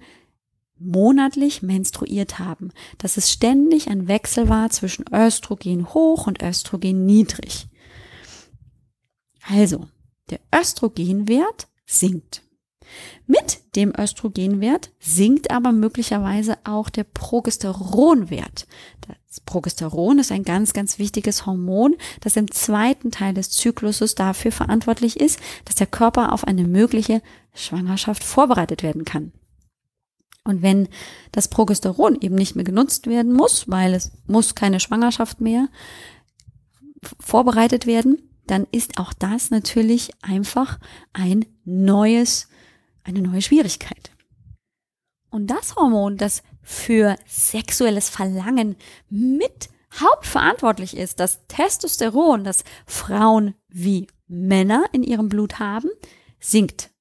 monatlich 0.79 1.61
menstruiert 1.61 2.39
haben, 2.39 2.71
dass 2.97 3.17
es 3.17 3.31
ständig 3.31 3.89
ein 3.89 4.07
Wechsel 4.07 4.49
war 4.49 4.69
zwischen 4.69 5.05
Östrogen 5.13 5.93
hoch 5.93 6.27
und 6.27 6.41
Östrogen 6.41 7.05
niedrig. 7.05 7.67
Also, 9.47 9.87
der 10.29 10.39
Östrogenwert 10.53 11.67
sinkt. 11.85 12.43
Mit 13.25 13.75
dem 13.75 13.93
Östrogenwert 13.97 14.91
sinkt 14.99 15.51
aber 15.51 15.71
möglicherweise 15.71 16.57
auch 16.63 16.89
der 16.89 17.05
Progesteronwert. 17.05 18.67
Das 19.27 19.39
Progesteron 19.39 20.19
ist 20.19 20.31
ein 20.31 20.43
ganz, 20.43 20.73
ganz 20.73 20.99
wichtiges 20.99 21.45
Hormon, 21.45 21.95
das 22.21 22.35
im 22.35 22.51
zweiten 22.51 23.11
Teil 23.11 23.33
des 23.33 23.49
Zykluses 23.49 24.15
dafür 24.15 24.51
verantwortlich 24.51 25.19
ist, 25.19 25.39
dass 25.65 25.75
der 25.75 25.87
Körper 25.87 26.33
auf 26.33 26.45
eine 26.45 26.65
mögliche 26.65 27.21
Schwangerschaft 27.53 28.23
vorbereitet 28.23 28.83
werden 28.83 29.05
kann. 29.05 29.31
Und 30.43 30.61
wenn 30.61 30.89
das 31.31 31.47
Progesteron 31.47 32.19
eben 32.21 32.35
nicht 32.35 32.55
mehr 32.55 32.65
genutzt 32.65 33.07
werden 33.07 33.31
muss, 33.31 33.69
weil 33.69 33.93
es 33.93 34.11
muss 34.27 34.55
keine 34.55 34.79
Schwangerschaft 34.79 35.39
mehr 35.39 35.69
vorbereitet 37.19 37.85
werden, 37.85 38.29
dann 38.45 38.67
ist 38.71 38.99
auch 38.99 39.13
das 39.13 39.51
natürlich 39.51 40.11
einfach 40.21 40.79
ein 41.13 41.45
neues 41.63 42.47
eine 43.03 43.21
neue 43.21 43.41
Schwierigkeit. 43.41 44.11
Und 45.29 45.47
das 45.47 45.75
Hormon, 45.75 46.17
das 46.17 46.43
für 46.61 47.15
sexuelles 47.25 48.09
Verlangen 48.09 48.75
mit 49.09 49.69
hauptverantwortlich 49.99 50.95
ist, 50.95 51.19
das 51.19 51.45
Testosteron, 51.47 52.43
das 52.43 52.63
Frauen 52.85 53.55
wie 53.67 54.07
Männer 54.27 54.85
in 54.91 55.03
ihrem 55.03 55.29
Blut 55.29 55.59
haben, 55.59 55.89
sinkt. 56.39 56.91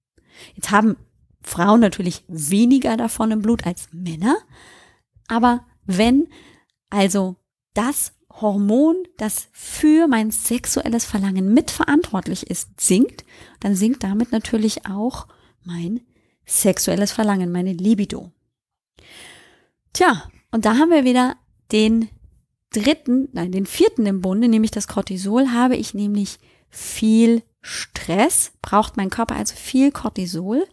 Jetzt 0.55 0.71
haben 0.71 0.97
Frauen 1.43 1.81
natürlich 1.81 2.25
weniger 2.29 2.97
davon 2.97 3.31
im 3.31 3.43
Blut 3.43 3.67
als 3.67 3.89
Männer, 3.93 4.37
aber 5.29 5.65
wenn 5.85 6.29
also 6.91 7.37
das 7.75 8.13
Hormon, 8.31 8.97
das 9.17 9.49
für 9.53 10.09
mein 10.09 10.31
sexuelles 10.31 11.05
Verlangen 11.05 11.53
mitverantwortlich 11.53 12.49
ist, 12.49 12.81
sinkt, 12.81 13.25
dann 13.61 13.75
sinkt 13.75 14.03
damit 14.03 14.33
natürlich 14.33 14.87
auch 14.87 15.27
mein 15.65 16.01
sexuelles 16.47 17.13
Verlangen, 17.13 17.53
meine 17.53 17.73
Libido. 17.73 18.33
Tja, 19.93 20.31
und 20.51 20.65
da 20.65 20.77
haben 20.77 20.91
wir 20.91 21.05
wieder 21.05 21.37
den 21.73 22.09
dritten, 22.71 23.29
nein, 23.33 23.53
den 23.53 23.67
vierten 23.67 24.07
im 24.07 24.21
Bunde, 24.21 24.49
nämlich 24.49 24.71
das 24.71 24.89
Cortisol, 24.89 25.51
habe 25.51 25.77
ich 25.77 25.95
nämlich 25.95 26.39
viel 26.71 27.43
Stress, 27.61 28.53
braucht 28.63 28.97
mein 28.97 29.11
Körper 29.11 29.37
also 29.37 29.55
viel 29.55 29.93
Cortisol, 29.93 30.67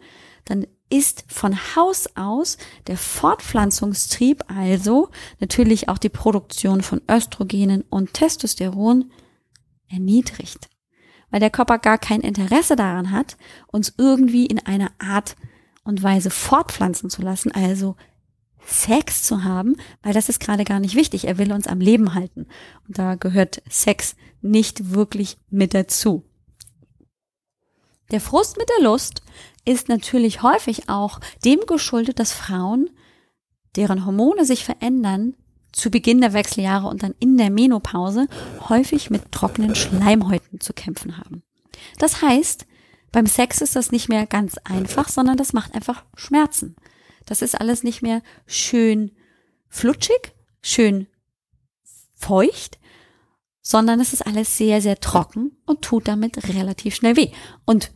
dann 0.49 0.67
ist 0.89 1.23
von 1.27 1.55
Haus 1.75 2.09
aus 2.15 2.57
der 2.87 2.97
Fortpflanzungstrieb, 2.97 4.43
also 4.47 5.09
natürlich 5.39 5.87
auch 5.87 5.97
die 5.97 6.09
Produktion 6.09 6.81
von 6.81 7.01
Östrogenen 7.09 7.83
und 7.89 8.13
Testosteron, 8.13 9.11
erniedrigt 9.87 10.69
weil 11.31 11.39
der 11.39 11.49
Körper 11.49 11.79
gar 11.79 11.97
kein 11.97 12.21
Interesse 12.21 12.75
daran 12.75 13.11
hat, 13.11 13.37
uns 13.67 13.93
irgendwie 13.97 14.45
in 14.45 14.59
einer 14.59 14.91
Art 14.99 15.35
und 15.83 16.03
Weise 16.03 16.29
fortpflanzen 16.29 17.09
zu 17.09 17.21
lassen, 17.21 17.51
also 17.51 17.95
Sex 18.65 19.23
zu 19.23 19.43
haben, 19.43 19.75
weil 20.03 20.13
das 20.13 20.29
ist 20.29 20.39
gerade 20.39 20.63
gar 20.63 20.79
nicht 20.79 20.95
wichtig. 20.95 21.25
Er 21.25 21.37
will 21.37 21.51
uns 21.51 21.67
am 21.67 21.79
Leben 21.79 22.13
halten. 22.13 22.47
Und 22.87 22.99
da 22.99 23.15
gehört 23.15 23.63
Sex 23.69 24.15
nicht 24.41 24.91
wirklich 24.91 25.37
mit 25.49 25.73
dazu. 25.73 26.23
Der 28.11 28.21
Frust 28.21 28.57
mit 28.57 28.67
der 28.77 28.83
Lust 28.83 29.21
ist 29.69 29.87
natürlich 29.87 30.41
häufig 30.41 30.89
auch 30.89 31.19
dem 31.45 31.59
geschuldet, 31.67 32.19
dass 32.19 32.33
Frauen, 32.33 32.89
deren 33.75 34.05
Hormone 34.05 34.43
sich 34.43 34.65
verändern, 34.65 35.35
zu 35.71 35.91
Beginn 35.91 36.21
der 36.21 36.33
Wechseljahre 36.33 36.87
und 36.87 37.03
dann 37.03 37.13
in 37.19 37.37
der 37.37 37.51
Menopause 37.51 38.27
häufig 38.67 39.11
mit 39.11 39.31
trockenen 39.31 39.75
Schleimhäuten 39.75 40.59
zu 40.59 40.73
kämpfen 40.73 41.17
haben. 41.17 41.43
Das 41.99 42.23
heißt, 42.23 42.65
beim 43.11 43.27
Sex 43.27 43.61
ist 43.61 43.75
das 43.75 43.91
nicht 43.91 44.09
mehr 44.09 44.25
ganz 44.25 44.57
einfach, 44.63 45.07
sondern 45.07 45.37
das 45.37 45.53
macht 45.53 45.75
einfach 45.75 46.03
Schmerzen. 46.15 46.75
Das 47.27 47.43
ist 47.43 47.59
alles 47.59 47.83
nicht 47.83 48.01
mehr 48.01 48.23
schön 48.47 49.11
flutschig, 49.67 50.33
schön 50.63 51.05
feucht, 52.15 52.79
sondern 53.61 53.99
es 53.99 54.13
ist 54.13 54.25
alles 54.25 54.57
sehr, 54.57 54.81
sehr 54.81 54.99
trocken 54.99 55.57
und 55.67 55.83
tut 55.83 56.07
damit 56.07 56.49
relativ 56.49 56.95
schnell 56.95 57.15
weh. 57.15 57.29
Und 57.65 57.91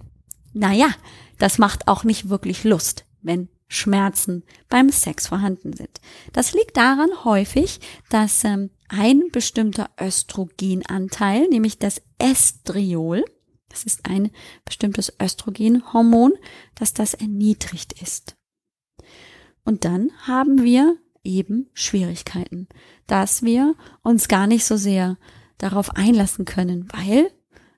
naja, 0.54 0.90
das 1.38 1.58
macht 1.58 1.88
auch 1.88 2.04
nicht 2.04 2.30
wirklich 2.30 2.64
Lust, 2.64 3.06
wenn 3.22 3.50
Schmerzen 3.68 4.44
beim 4.70 4.90
Sex 4.90 5.28
vorhanden 5.28 5.74
sind. 5.74 6.00
Das 6.32 6.54
liegt 6.54 6.78
daran 6.78 7.10
häufig, 7.24 7.80
dass 8.10 8.44
ähm, 8.44 8.70
ein 8.88 9.24
bestimmter 9.32 9.90
Östrogenanteil, 10.00 11.48
nämlich 11.50 11.80
das 11.80 12.02
Estriol, 12.20 13.26
das 13.70 13.84
ist 13.84 14.08
ein 14.08 14.30
bestimmtes 14.66 15.12
Östrogenhormon, 15.20 16.34
dass 16.76 16.94
das 16.94 17.16
erniedrigt 17.16 18.00
ist. 18.02 18.36
Und 19.66 19.86
dann 19.86 20.12
haben 20.28 20.62
wir 20.62 20.98
eben 21.24 21.70
Schwierigkeiten, 21.74 22.68
dass 23.08 23.42
wir 23.44 23.76
uns 24.04 24.28
gar 24.28 24.46
nicht 24.46 24.66
so 24.66 24.78
sehr 24.78 25.18
darauf 25.58 25.96
einlassen 25.96 26.46
können, 26.46 26.88
weil 26.94 27.32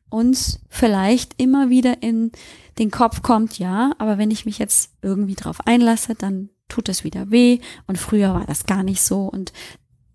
uns 0.10 0.60
vielleicht 0.70 1.42
immer 1.42 1.70
wieder 1.70 2.02
in 2.02 2.32
den 2.78 2.92
Kopf 2.92 3.22
kommt, 3.22 3.58
ja, 3.60 3.94
aber 3.98 4.18
wenn 4.18 4.32
ich 4.32 4.46
mich 4.46 4.58
jetzt 4.60 4.92
irgendwie 5.02 5.36
drauf 5.36 5.66
einlasse, 5.66 6.16
dann 6.16 6.50
tut 6.68 6.90
es 6.90 7.04
wieder 7.04 7.32
weh 7.32 7.60
und 7.88 7.98
früher 7.98 8.34
war 8.34 8.46
das 8.46 8.66
gar 8.66 8.84
nicht 8.84 9.02
so 9.02 9.24
und 9.28 9.54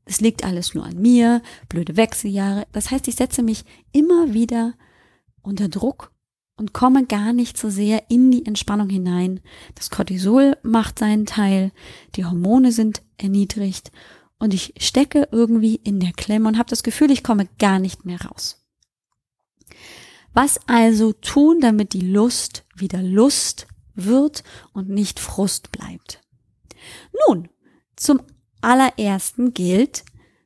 es 0.05 0.21
liegt 0.21 0.45
alles 0.45 0.75
nur 0.75 0.85
an 0.85 1.01
mir, 1.01 1.41
blöde 1.69 1.97
Wechseljahre. 1.97 2.67
Das 2.73 2.91
heißt, 2.91 3.07
ich 3.07 3.15
setze 3.15 3.43
mich 3.43 3.65
immer 3.93 4.35
wieder 4.35 4.75
unter 5.43 5.69
Druck 5.69 6.13
und 6.57 6.73
komme 6.73 7.07
gar 7.07 7.33
nicht 7.33 7.57
so 7.57 7.71
sehr 7.71 8.11
in 8.11 8.31
die 8.31 8.45
Entspannung 8.45 8.89
hinein. 8.89 9.41
Das 9.77 9.89
Cortisol 9.89 10.57
macht 10.63 10.99
seinen 10.99 11.27
Teil, 11.27 11.73
die 12.17 12.25
Hormone 12.25 12.73
sind 12.73 13.03
erniedrigt 13.19 13.93
und 14.39 14.53
ich 14.53 14.75
stecke 14.79 15.29
irgendwie 15.31 15.77
in 15.77 16.01
der 16.01 16.13
Klemme 16.13 16.49
und 16.49 16.59
habe 16.59 16.69
das 16.69 16.83
Gefühl, 16.83 17.11
ich 17.11 17.23
komme 17.23 17.49
gar 17.59 17.79
nicht 17.79 18.05
mehr 18.05 18.21
raus. 18.21 18.60
Was 20.33 20.61
also 20.69 21.13
tun, 21.13 21.61
damit 21.61 21.93
die 21.93 22.01
Lust 22.01 22.65
wieder 22.75 23.03
Lust 23.03 23.67
wird 23.95 24.45
und 24.73 24.89
nicht 24.89 25.19
Frust 25.19 25.73
bleibt? 25.73 26.21
Nun, 27.27 27.49
zum 27.97 28.23
allerersten 28.61 29.53
gilt, 29.55 30.05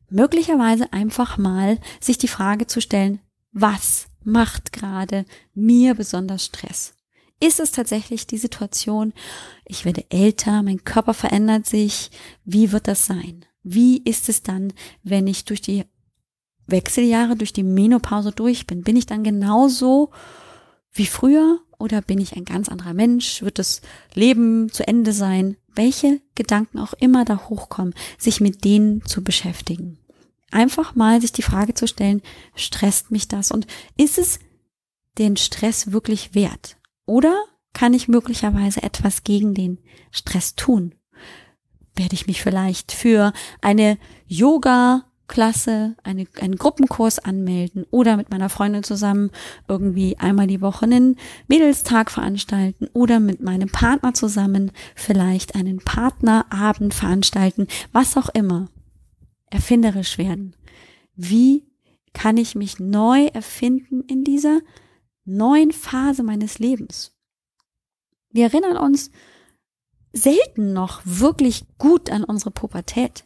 möglicherweise 0.09 0.93
einfach 0.93 1.39
mal 1.39 1.79
sich 2.01 2.19
die 2.19 2.29
Frage 2.29 2.67
zu 2.67 2.81
stellen, 2.81 3.21
was 3.53 4.07
macht 4.23 4.73
gerade 4.73 5.25
mir 5.55 5.95
besonders 5.95 6.47
Stress? 6.47 6.95
Ist 7.41 7.61
es 7.61 7.73
tatsächlich 7.73 8.27
die 8.27 8.39
Situation, 8.39 9.13
ich 9.67 9.85
werde 9.85 10.11
älter, 10.11 10.63
mein 10.63 10.85
Körper 10.85 11.15
verändert 11.15 11.67
sich, 11.67 12.11
wie 12.45 12.73
wird 12.73 12.89
das 12.89 13.07
sein? 13.07 13.45
Wie 13.63 13.99
ist 13.99 14.29
es 14.29 14.43
dann, 14.43 14.73
wenn 15.03 15.27
ich 15.27 15.45
durch 15.45 15.61
die 15.61 15.85
Wechseljahre 16.67 17.37
durch 17.37 17.53
die 17.53 17.63
Menopause 17.63 18.33
durch 18.33 18.67
bin, 18.67 18.83
bin 18.83 18.97
ich 18.97 19.07
dann 19.07 19.25
genauso 19.25 20.11
wie 20.93 21.07
früher 21.07 21.61
oder 21.79 22.01
bin 22.01 22.21
ich 22.21 22.37
ein 22.37 22.45
ganz 22.45 22.69
anderer 22.69 22.95
Mensch? 22.95 23.43
Wird 23.43 23.59
das 23.59 23.83
Leben 24.15 24.71
zu 24.71 24.87
Ende 24.87 25.13
sein? 25.13 25.57
Welche 25.75 26.21
Gedanken 26.35 26.79
auch 26.79 26.95
immer 26.95 27.25
da 27.25 27.49
hochkommen, 27.49 27.95
sich 28.17 28.41
mit 28.41 28.65
denen 28.65 29.05
zu 29.05 29.25
beschäftigen. 29.25 29.99
einfach 30.51 30.95
mal 30.95 31.21
sich 31.21 31.33
die 31.33 31.43
Frage 31.43 31.75
zu 31.75 31.89
stellen, 31.89 32.23
stresst 32.55 33.11
mich 33.11 33.27
das 33.27 33.51
und 33.51 33.67
ist 33.97 34.19
es 34.19 34.39
den 35.19 35.37
Stress 35.37 35.91
wirklich 35.91 36.35
wert? 36.35 36.77
Oder 37.07 37.37
kann 37.73 37.93
ich 37.93 38.07
möglicherweise 38.07 38.83
etwas 38.83 39.25
gegen 39.25 39.55
den 39.55 39.79
Stress 40.13 40.55
tun? 40.55 40.95
Werde 41.97 42.15
ich 42.15 42.29
mich 42.29 42.41
vielleicht 42.41 42.93
für 42.93 43.33
eine 43.61 43.99
Yoga 44.27 45.05
Klasse, 45.27 45.97
eine, 46.03 46.27
einen 46.41 46.57
Gruppenkurs 46.57 47.19
anmelden 47.19 47.87
oder 47.91 48.17
mit 48.17 48.31
meiner 48.31 48.49
Freundin 48.49 48.83
zusammen 48.83 49.31
irgendwie 49.69 50.19
einmal 50.19 50.47
die 50.47 50.61
Woche 50.61 50.85
einen 50.85 51.17
Mädelstag 51.49 52.11
veranstalten 52.11 52.89
oder 52.93 53.21
mit 53.21 53.41
meinem 53.41 53.71
Partner 53.71 54.13
zusammen 54.13 54.71
vielleicht 54.95 55.55
einen 55.55 55.79
Partnerabend 55.79 56.93
veranstalten, 56.95 57.67
was 57.93 58.17
auch 58.17 58.29
immer. 58.29 58.69
Erfinderisch 59.51 60.19
werden. 60.19 60.57
Wie 61.17 61.65
kann 62.13 62.37
ich 62.37 62.55
mich 62.55 62.79
neu 62.79 63.27
erfinden 63.27 64.03
in 64.03 64.25
dieser 64.25 64.61
neuen 65.25 65.73
Phase 65.73 66.23
meines 66.23 66.59
Lebens? 66.59 67.17
Wir 68.31 68.45
erinnern 68.45 68.77
uns 68.77 69.11
selten 70.13 70.73
noch 70.73 71.03
wirklich 71.05 71.65
gut 71.79 72.11
an 72.11 72.25
unsere 72.25 72.51
Pubertät. 72.51 73.25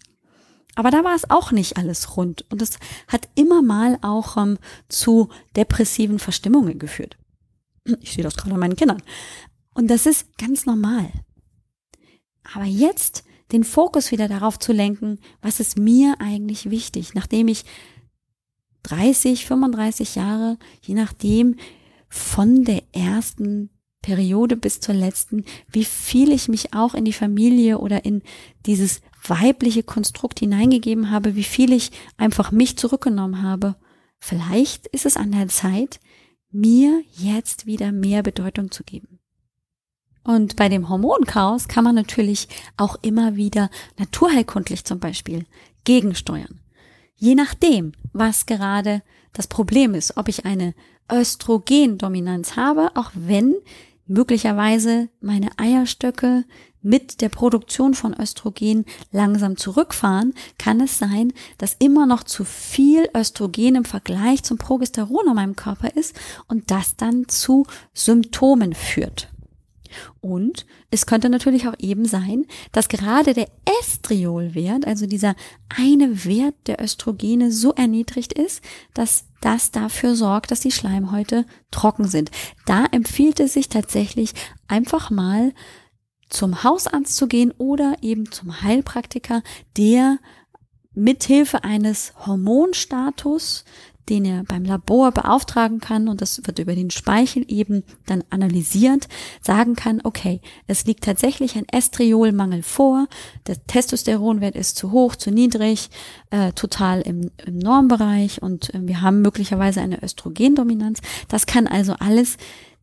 Aber 0.79 0.93
da 0.93 1.03
war 1.03 1.17
es 1.17 1.29
auch 1.29 1.51
nicht 1.51 1.77
alles 1.77 2.17
rund 2.17 2.45
und 2.53 2.63
es 2.63 2.79
hat 3.09 3.29
immer 3.35 3.63
mal 3.63 3.99
auch 4.01 4.37
ähm, 4.37 4.59
zu 4.89 5.29
depressiven 5.57 6.21
Verstimmungen 6.21 6.79
geführt. 6.79 7.19
Ich 8.01 8.13
sehe 8.13 8.23
das 8.23 8.37
gerade 8.37 8.55
an 8.55 8.61
meinen 8.61 8.77
Kindern. 8.77 9.03
Und 9.75 9.89
das 9.89 10.07
ist 10.07 10.39
ganz 10.39 10.67
normal. 10.67 11.11
Aber 12.55 12.65
jetzt 12.65 13.25
den 13.51 13.65
Fokus 13.65 14.13
wieder 14.13 14.29
darauf 14.29 14.61
zu 14.61 14.73
lenken, 14.73 15.19
was 15.43 15.59
ist 15.59 15.77
mir 15.77 16.15
eigentlich 16.21 16.71
wichtig, 16.71 17.13
nachdem 17.13 17.49
ich 17.49 17.65
30, 18.85 19.47
35 19.47 20.15
Jahre, 20.15 20.59
je 20.81 20.95
nachdem, 20.95 21.57
von 22.09 22.63
der 22.63 22.85
ersten 22.93 23.71
Periode 24.01 24.57
bis 24.57 24.79
zur 24.79 24.95
letzten, 24.95 25.45
wie 25.73 25.85
viel 25.85 26.31
ich 26.31 26.47
mich 26.47 26.73
auch 26.73 26.95
in 26.95 27.05
die 27.05 27.13
Familie 27.13 27.79
oder 27.79 28.05
in 28.05 28.23
dieses 28.65 29.01
weibliche 29.29 29.83
Konstrukt 29.83 30.39
hineingegeben 30.41 31.11
habe, 31.11 31.35
wie 31.35 31.45
viel 31.45 31.73
ich 31.73 31.91
einfach 32.17 32.51
mich 32.51 32.77
zurückgenommen 32.77 33.43
habe. 33.43 33.77
Vielleicht 34.19 34.87
ist 34.89 35.07
es 35.07 35.17
an 35.17 35.33
der 35.33 35.49
Zeit, 35.49 36.01
mir 36.51 37.03
jetzt 37.13 37.67
wieder 37.67 37.93
mehr 37.93 38.23
Bedeutung 38.23 38.71
zu 38.71 38.83
geben. 38.85 39.19
Und 40.25 40.57
bei 40.57 40.69
dem 40.69 40.89
Hormonchaos 40.89 41.69
kann 41.69 41.85
man 41.85 41.95
natürlich 41.95 42.49
auch 42.77 42.97
immer 43.03 43.37
wieder 43.37 43.71
naturheilkundlich 43.99 44.85
zum 44.85 44.99
Beispiel 44.99 45.47
gegensteuern. 45.85 46.61
Je 47.17 47.35
nachdem, 47.35 47.93
was 48.13 48.47
gerade 48.47 49.03
das 49.33 49.47
Problem 49.47 49.95
ist, 49.95 50.17
ob 50.17 50.29
ich 50.29 50.45
eine 50.45 50.75
Östrogendominanz 51.11 52.57
habe, 52.57 52.91
auch 52.95 53.11
wenn 53.15 53.55
möglicherweise 54.07 55.09
meine 55.21 55.51
Eierstöcke 55.59 56.45
mit 56.83 57.21
der 57.21 57.29
Produktion 57.29 57.95
von 57.95 58.15
Östrogen 58.19 58.85
langsam 59.13 59.57
zurückfahren, 59.57 60.35
kann 60.59 60.81
es 60.81 60.99
sein, 60.99 61.33
dass 61.59 61.77
immer 61.79 62.07
noch 62.07 62.23
zu 62.23 62.45
viel 62.45 63.09
Östrogen 63.17 63.77
im 63.77 63.85
Vergleich 63.85 64.43
zum 64.43 64.59
Progesteron 64.59 65.29
in 65.29 65.35
meinem 65.35 65.57
Körper 65.57 65.97
ist 65.97 66.15
und 66.47 66.71
das 66.71 66.97
dann 66.97 67.29
zu 67.29 67.67
Symptomen 67.95 68.75
führt. 68.75 69.29
Und 70.21 70.67
es 70.91 71.07
könnte 71.07 71.29
natürlich 71.29 71.69
auch 71.69 71.75
eben 71.79 72.05
sein, 72.05 72.47
dass 72.73 72.89
gerade 72.89 73.35
der 73.35 73.49
Estriolwert, 73.81 74.87
also 74.87 75.07
dieser 75.07 75.35
eine 75.69 76.25
Wert 76.25 76.55
der 76.67 76.83
Östrogene 76.83 77.51
so 77.53 77.73
erniedrigt 77.73 78.33
ist, 78.33 78.63
dass 78.95 79.25
das 79.41 79.71
dafür 79.71 80.15
sorgt, 80.15 80.51
dass 80.51 80.61
die 80.61 80.73
Schleimhäute 80.73 81.47
trocken 81.71 82.07
sind. 82.07 82.31
Da 82.67 82.87
empfiehlt 82.87 83.41
es 83.41 83.55
sich 83.55 83.69
tatsächlich 83.69 84.33
einfach 84.67 85.11
mal 85.11 85.53
zum 86.29 86.63
Hausarzt 86.65 87.17
zu 87.17 87.27
gehen 87.27 87.53
oder 87.59 87.97
eben 88.03 88.31
zum 88.31 88.63
Heilpraktiker, 88.63 89.43
der 89.77 90.19
mithilfe 90.95 91.65
eines 91.65 92.13
Hormonstatus 92.27 93.65
den 94.09 94.25
er 94.25 94.45
beim 94.45 94.65
Labor 94.65 95.13
beauftragen 95.13 95.81
kann 95.81 96.09
und 96.09 96.21
das 96.21 96.41
wird 96.45 96.59
über 96.59 96.75
den 96.75 96.91
Speichel 96.91 97.45
eben 97.49 97.85
dann 98.07 98.25
analysiert, 98.31 99.09
sagen 99.43 99.75
kann, 99.75 100.01
okay, 100.05 100.41
es 100.67 100.85
liegt 100.85 101.05
tatsächlich 101.05 101.57
ein 101.57 101.67
Estriolmangel 101.71 102.63
vor, 102.63 103.07
der 103.47 103.65
Testosteronwert 103.67 104.57
ist 104.57 104.77
zu 104.77 104.93
hoch, 104.93 105.17
zu 105.17 105.31
niedrig, 105.31 105.91
äh, 106.31 106.53
total 106.53 107.01
im, 107.03 107.31
im 107.45 107.59
Normbereich 107.59 108.43
und 108.43 108.75
äh, 108.75 108.81
wir 108.83 109.01
haben 109.01 109.23
möglicherweise 109.23 109.81
eine 109.81 110.03
Östrogendominanz. 110.03 111.01
Das 111.29 111.47
kann 111.47 111.67
also 111.67 111.95
alles 111.99 112.37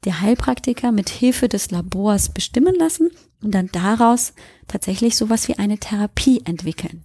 der 0.03 0.21
Heilpraktiker 0.21 0.91
mit 0.91 1.09
Hilfe 1.09 1.49
des 1.49 1.71
Labors 1.71 2.29
bestimmen 2.29 2.75
lassen 2.75 3.09
und 3.45 3.51
dann 3.51 3.69
daraus 3.71 4.33
tatsächlich 4.67 5.15
sowas 5.15 5.47
wie 5.47 5.59
eine 5.59 5.77
Therapie 5.77 6.41
entwickeln. 6.45 7.03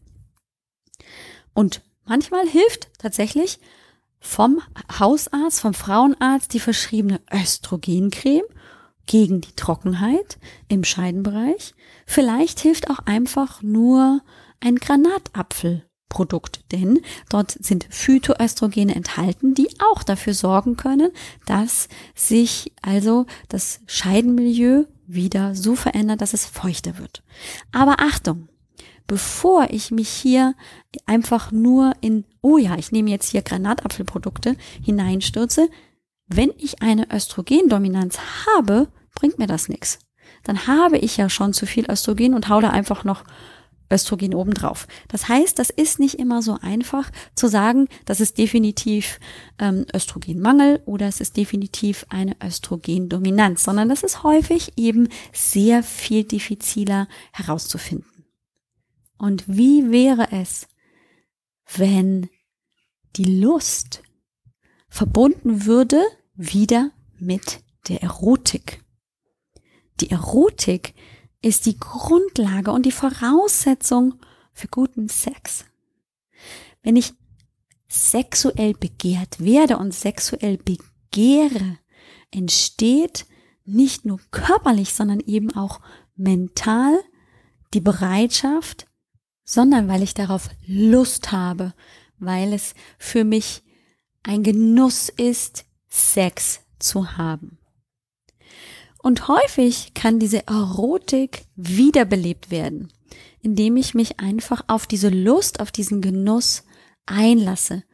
Und 1.53 1.83
manchmal 2.07 2.48
hilft 2.48 2.88
tatsächlich 2.98 3.61
vom 4.20 4.62
Hausarzt, 4.98 5.61
vom 5.61 5.74
Frauenarzt 5.74 6.55
die 6.55 6.61
verschriebene 6.61 7.20
Östrogencreme 7.31 8.46
gegen 9.05 9.42
die 9.42 9.53
Trockenheit 9.53 10.38
im 10.68 10.83
Scheidenbereich. 10.83 11.74
Vielleicht 12.07 12.61
hilft 12.61 12.88
auch 12.88 13.00
einfach 13.00 13.61
nur 13.61 14.22
ein 14.61 14.76
Granatapfelprodukt, 14.76 16.72
denn 16.72 17.00
dort 17.29 17.50
sind 17.50 17.87
Phytoöstrogene 17.90 18.94
enthalten, 18.94 19.55
die 19.55 19.68
auch 19.92 20.03
dafür 20.03 20.33
sorgen 20.33 20.76
können, 20.76 21.11
dass 21.44 21.88
sich 22.14 22.72
also 22.81 23.26
das 23.48 23.81
Scheidenmilieu 23.87 24.87
wieder 25.12 25.55
so 25.55 25.75
verändert, 25.75 26.20
dass 26.20 26.35
es 26.35 26.46
feuchter 26.46 26.99
wird. 26.99 27.23
Aber 27.73 27.96
Achtung, 28.01 28.49
bevor 29.07 29.68
ich 29.70 29.90
mich 29.90 30.09
hier 30.09 30.55
einfach 31.07 31.53
nur 31.53 31.94
in, 32.01 32.25
oh 32.42 32.59
ja, 32.59 32.77
ich 32.77 32.92
nehme 32.92 33.11
jetzt 33.11 33.31
hier 33.31 33.42
Granatapfelprodukte 33.42 34.57
hineinstürze, 34.83 35.68
wenn 36.29 36.53
ich 36.59 36.81
eine 36.81 37.12
Östrogendominanz 37.12 38.18
habe, 38.46 38.88
bringt 39.14 39.38
mir 39.38 39.49
das 39.49 39.68
nichts. 39.68 39.99
Dann 40.44 40.66
habe 40.66 40.96
ich 40.99 41.16
ja 41.16 41.29
schon 41.29 41.53
zu 41.53 41.66
viel 41.66 41.90
Östrogen 41.90 42.35
und 42.35 42.49
hau 42.49 42.61
da 42.61 42.70
einfach 42.70 43.05
noch 43.05 43.25
Östrogen 43.90 44.35
obendrauf. 44.35 44.87
Das 45.09 45.29
heißt, 45.29 45.59
das 45.59 45.70
ist 45.70 45.98
nicht 45.98 46.14
immer 46.14 46.42
so 46.42 46.59
einfach 46.61 47.11
zu 47.35 47.48
sagen, 47.48 47.88
das 48.05 48.20
ist 48.20 48.38
definitiv 48.38 49.18
ähm, 49.59 49.85
Östrogenmangel 49.94 50.83
oder 50.87 51.09
es 51.09 51.20
ist 51.20 51.37
definitiv 51.37 52.07
eine 52.09 52.37
Östrogendominanz, 52.42 53.64
sondern 53.64 53.88
das 53.88 54.03
ist 54.03 54.22
häufig 54.22 54.72
eben 54.76 55.09
sehr 55.33 55.83
viel 55.83 56.24
diffiziler 56.24 57.09
herauszufinden. 57.33 58.24
Und 59.18 59.44
wie 59.46 59.90
wäre 59.90 60.29
es, 60.33 60.66
wenn 61.76 62.31
die 63.16 63.40
Lust 63.40 64.03
verbunden 64.88 65.66
würde 65.66 66.03
wieder 66.35 66.90
mit 67.18 67.62
der 67.88 68.03
Erotik? 68.03 68.83
Die 70.00 70.11
Erotik 70.11 70.94
ist 71.42 71.66
die 71.66 71.79
Grundlage 71.79 72.70
und 72.70 72.85
die 72.85 72.92
Voraussetzung 72.92 74.14
für 74.53 74.68
guten 74.68 75.09
Sex. 75.09 75.64
Wenn 76.83 76.96
ich 76.96 77.14
sexuell 77.88 78.74
begehrt 78.74 79.40
werde 79.40 79.79
und 79.79 79.94
sexuell 79.94 80.59
begehre, 80.59 81.79
entsteht 82.31 83.26
nicht 83.64 84.05
nur 84.05 84.20
körperlich, 84.31 84.94
sondern 84.94 85.20
eben 85.20 85.55
auch 85.55 85.81
mental 86.16 86.98
die 87.74 87.81
Bereitschaft, 87.81 88.87
sondern 89.44 89.88
weil 89.88 90.03
ich 90.03 90.14
darauf 90.14 90.50
Lust 90.66 91.33
habe, 91.33 91.74
weil 92.18 92.53
es 92.53 92.74
für 92.98 93.24
mich 93.24 93.62
ein 94.22 94.42
Genuss 94.42 95.09
ist, 95.09 95.64
Sex 95.88 96.61
zu 96.79 97.16
haben. 97.16 97.60
Und 99.02 99.28
häufig 99.28 99.94
kann 99.94 100.18
diese 100.18 100.46
Erotik 100.46 101.46
wiederbelebt 101.56 102.50
werden, 102.50 102.92
indem 103.40 103.76
ich 103.76 103.94
mich 103.94 104.20
einfach 104.20 104.62
auf 104.66 104.86
diese 104.86 105.08
Lust, 105.08 105.60
auf 105.60 105.72
diesen 105.72 106.02
Genuss 106.02 106.64
einlasse, 107.06 107.84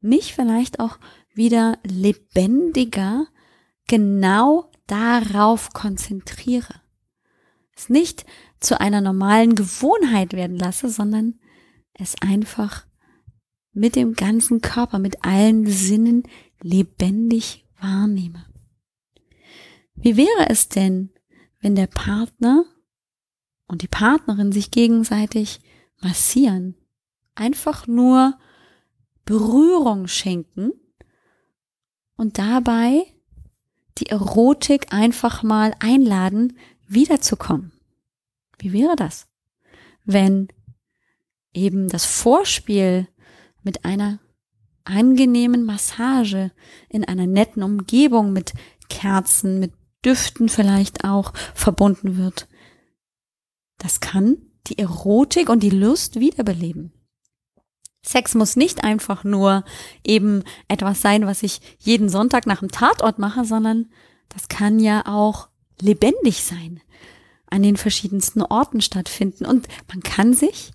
mich 0.00 0.34
vielleicht 0.34 0.80
auch 0.80 0.98
wieder 1.34 1.78
lebendiger 1.84 3.26
genau 3.86 4.70
darauf 4.86 5.70
konzentriere. 5.72 6.80
Es 7.76 7.90
nicht 7.90 8.24
zu 8.58 8.80
einer 8.80 9.02
normalen 9.02 9.54
Gewohnheit 9.54 10.32
werden 10.32 10.56
lasse, 10.56 10.88
sondern 10.88 11.38
es 11.92 12.14
einfach 12.22 12.86
mit 13.72 13.94
dem 13.94 14.14
ganzen 14.14 14.62
Körper, 14.62 14.98
mit 14.98 15.24
allen 15.24 15.66
Sinnen 15.66 16.22
lebendig 16.62 17.66
wahrnehme. 17.78 18.46
Wie 19.96 20.16
wäre 20.16 20.48
es 20.48 20.68
denn, 20.68 21.10
wenn 21.60 21.74
der 21.74 21.86
Partner 21.86 22.64
und 23.66 23.82
die 23.82 23.88
Partnerin 23.88 24.52
sich 24.52 24.70
gegenseitig 24.70 25.60
massieren? 26.00 26.76
Einfach 27.34 27.86
nur 27.86 28.38
Berührung 29.24 30.06
schenken 30.06 30.72
und 32.16 32.38
dabei 32.38 33.04
die 33.98 34.06
Erotik 34.06 34.92
einfach 34.92 35.42
mal 35.42 35.74
einladen, 35.80 36.58
wiederzukommen. 36.86 37.72
Wie 38.58 38.72
wäre 38.72 38.96
das? 38.96 39.26
Wenn 40.04 40.48
eben 41.52 41.88
das 41.88 42.04
Vorspiel 42.04 43.08
mit 43.62 43.84
einer 43.84 44.20
angenehmen 44.84 45.64
Massage 45.64 46.52
in 46.88 47.04
einer 47.04 47.26
netten 47.26 47.62
Umgebung 47.62 48.32
mit 48.32 48.52
Kerzen, 48.88 49.58
mit 49.58 49.72
Düften 50.06 50.48
vielleicht 50.48 51.04
auch 51.04 51.32
verbunden 51.54 52.16
wird. 52.16 52.48
Das 53.78 54.00
kann 54.00 54.38
die 54.68 54.78
Erotik 54.78 55.48
und 55.48 55.62
die 55.62 55.70
Lust 55.70 56.18
wiederbeleben. 56.18 56.92
Sex 58.04 58.34
muss 58.34 58.56
nicht 58.56 58.84
einfach 58.84 59.24
nur 59.24 59.64
eben 60.04 60.44
etwas 60.68 61.02
sein, 61.02 61.26
was 61.26 61.42
ich 61.42 61.60
jeden 61.80 62.08
Sonntag 62.08 62.46
nach 62.46 62.60
dem 62.60 62.70
Tatort 62.70 63.18
mache, 63.18 63.44
sondern 63.44 63.90
das 64.28 64.48
kann 64.48 64.78
ja 64.78 65.04
auch 65.06 65.48
lebendig 65.80 66.44
sein, 66.44 66.80
an 67.48 67.62
den 67.62 67.76
verschiedensten 67.76 68.42
Orten 68.42 68.80
stattfinden. 68.80 69.44
Und 69.44 69.66
man 69.88 70.02
kann 70.02 70.34
sich 70.34 70.70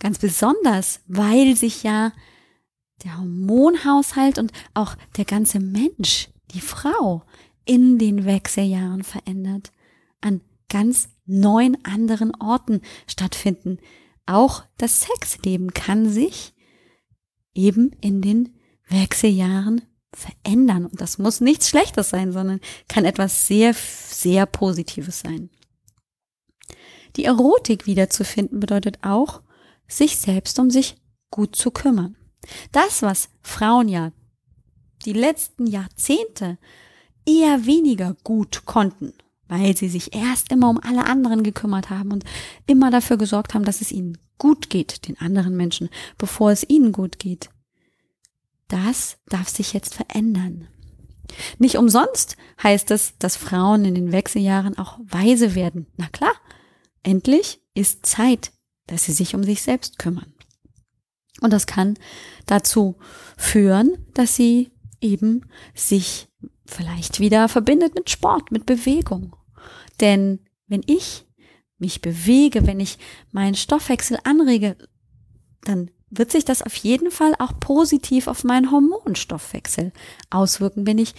ganz 0.00 0.18
besonders, 0.18 1.00
weil 1.06 1.56
sich 1.56 1.84
ja 1.84 2.12
der 3.04 3.18
Hormonhaushalt 3.18 4.38
und 4.38 4.52
auch 4.74 4.96
der 5.16 5.24
ganze 5.24 5.60
Mensch, 5.60 6.28
die 6.52 6.60
Frau, 6.60 7.22
in 7.70 7.98
den 7.98 8.24
Wechseljahren 8.24 9.04
verändert, 9.04 9.70
an 10.20 10.40
ganz 10.68 11.08
neun 11.24 11.78
anderen 11.84 12.34
Orten 12.40 12.80
stattfinden. 13.06 13.78
Auch 14.26 14.64
das 14.76 15.02
Sexleben 15.02 15.72
kann 15.72 16.10
sich 16.10 16.52
eben 17.54 17.92
in 18.00 18.22
den 18.22 18.58
Wechseljahren 18.88 19.82
verändern. 20.12 20.86
Und 20.86 21.00
das 21.00 21.18
muss 21.18 21.40
nichts 21.40 21.68
Schlechtes 21.68 22.10
sein, 22.10 22.32
sondern 22.32 22.60
kann 22.88 23.04
etwas 23.04 23.46
sehr, 23.46 23.72
sehr 23.72 24.46
Positives 24.46 25.20
sein. 25.20 25.48
Die 27.14 27.24
Erotik 27.24 27.86
wiederzufinden 27.86 28.58
bedeutet 28.58 28.98
auch, 29.02 29.42
sich 29.86 30.16
selbst 30.16 30.58
um 30.58 30.70
sich 30.70 30.96
gut 31.30 31.54
zu 31.54 31.70
kümmern. 31.70 32.16
Das, 32.72 33.02
was 33.02 33.28
Frauen 33.42 33.86
ja 33.86 34.10
die 35.04 35.12
letzten 35.12 35.68
Jahrzehnte 35.68 36.58
eher 37.30 37.66
weniger 37.66 38.16
gut 38.24 38.64
konnten, 38.64 39.12
weil 39.48 39.76
sie 39.76 39.88
sich 39.88 40.14
erst 40.14 40.50
immer 40.50 40.68
um 40.70 40.80
alle 40.82 41.04
anderen 41.04 41.42
gekümmert 41.42 41.90
haben 41.90 42.12
und 42.12 42.24
immer 42.66 42.90
dafür 42.90 43.16
gesorgt 43.16 43.54
haben, 43.54 43.64
dass 43.64 43.80
es 43.80 43.92
ihnen 43.92 44.18
gut 44.38 44.70
geht, 44.70 45.06
den 45.06 45.18
anderen 45.20 45.56
Menschen, 45.56 45.90
bevor 46.18 46.50
es 46.50 46.68
ihnen 46.68 46.92
gut 46.92 47.18
geht. 47.18 47.50
Das 48.68 49.18
darf 49.26 49.48
sich 49.48 49.72
jetzt 49.72 49.94
verändern. 49.94 50.68
Nicht 51.58 51.76
umsonst 51.76 52.36
heißt 52.62 52.90
es, 52.90 53.16
dass 53.18 53.36
Frauen 53.36 53.84
in 53.84 53.94
den 53.94 54.12
Wechseljahren 54.12 54.78
auch 54.78 54.98
weise 55.04 55.54
werden. 55.54 55.86
Na 55.96 56.08
klar, 56.08 56.32
endlich 57.02 57.60
ist 57.74 58.06
Zeit, 58.06 58.52
dass 58.86 59.04
sie 59.04 59.12
sich 59.12 59.34
um 59.34 59.44
sich 59.44 59.62
selbst 59.62 59.98
kümmern. 59.98 60.32
Und 61.40 61.52
das 61.52 61.66
kann 61.66 61.98
dazu 62.46 62.96
führen, 63.36 64.06
dass 64.14 64.36
sie 64.36 64.70
eben 65.00 65.46
sich 65.74 66.29
vielleicht 66.70 67.20
wieder 67.20 67.48
verbindet 67.48 67.94
mit 67.94 68.10
Sport, 68.10 68.50
mit 68.50 68.66
Bewegung. 68.66 69.36
Denn 70.00 70.40
wenn 70.66 70.82
ich 70.86 71.26
mich 71.78 72.00
bewege, 72.00 72.66
wenn 72.66 72.80
ich 72.80 72.98
meinen 73.32 73.54
Stoffwechsel 73.54 74.18
anrege, 74.24 74.76
dann 75.62 75.90
wird 76.10 76.32
sich 76.32 76.44
das 76.44 76.62
auf 76.62 76.74
jeden 76.76 77.10
Fall 77.10 77.34
auch 77.38 77.58
positiv 77.60 78.26
auf 78.26 78.44
meinen 78.44 78.70
Hormonstoffwechsel 78.70 79.92
auswirken, 80.28 80.86
wenn 80.86 80.98
ich 80.98 81.14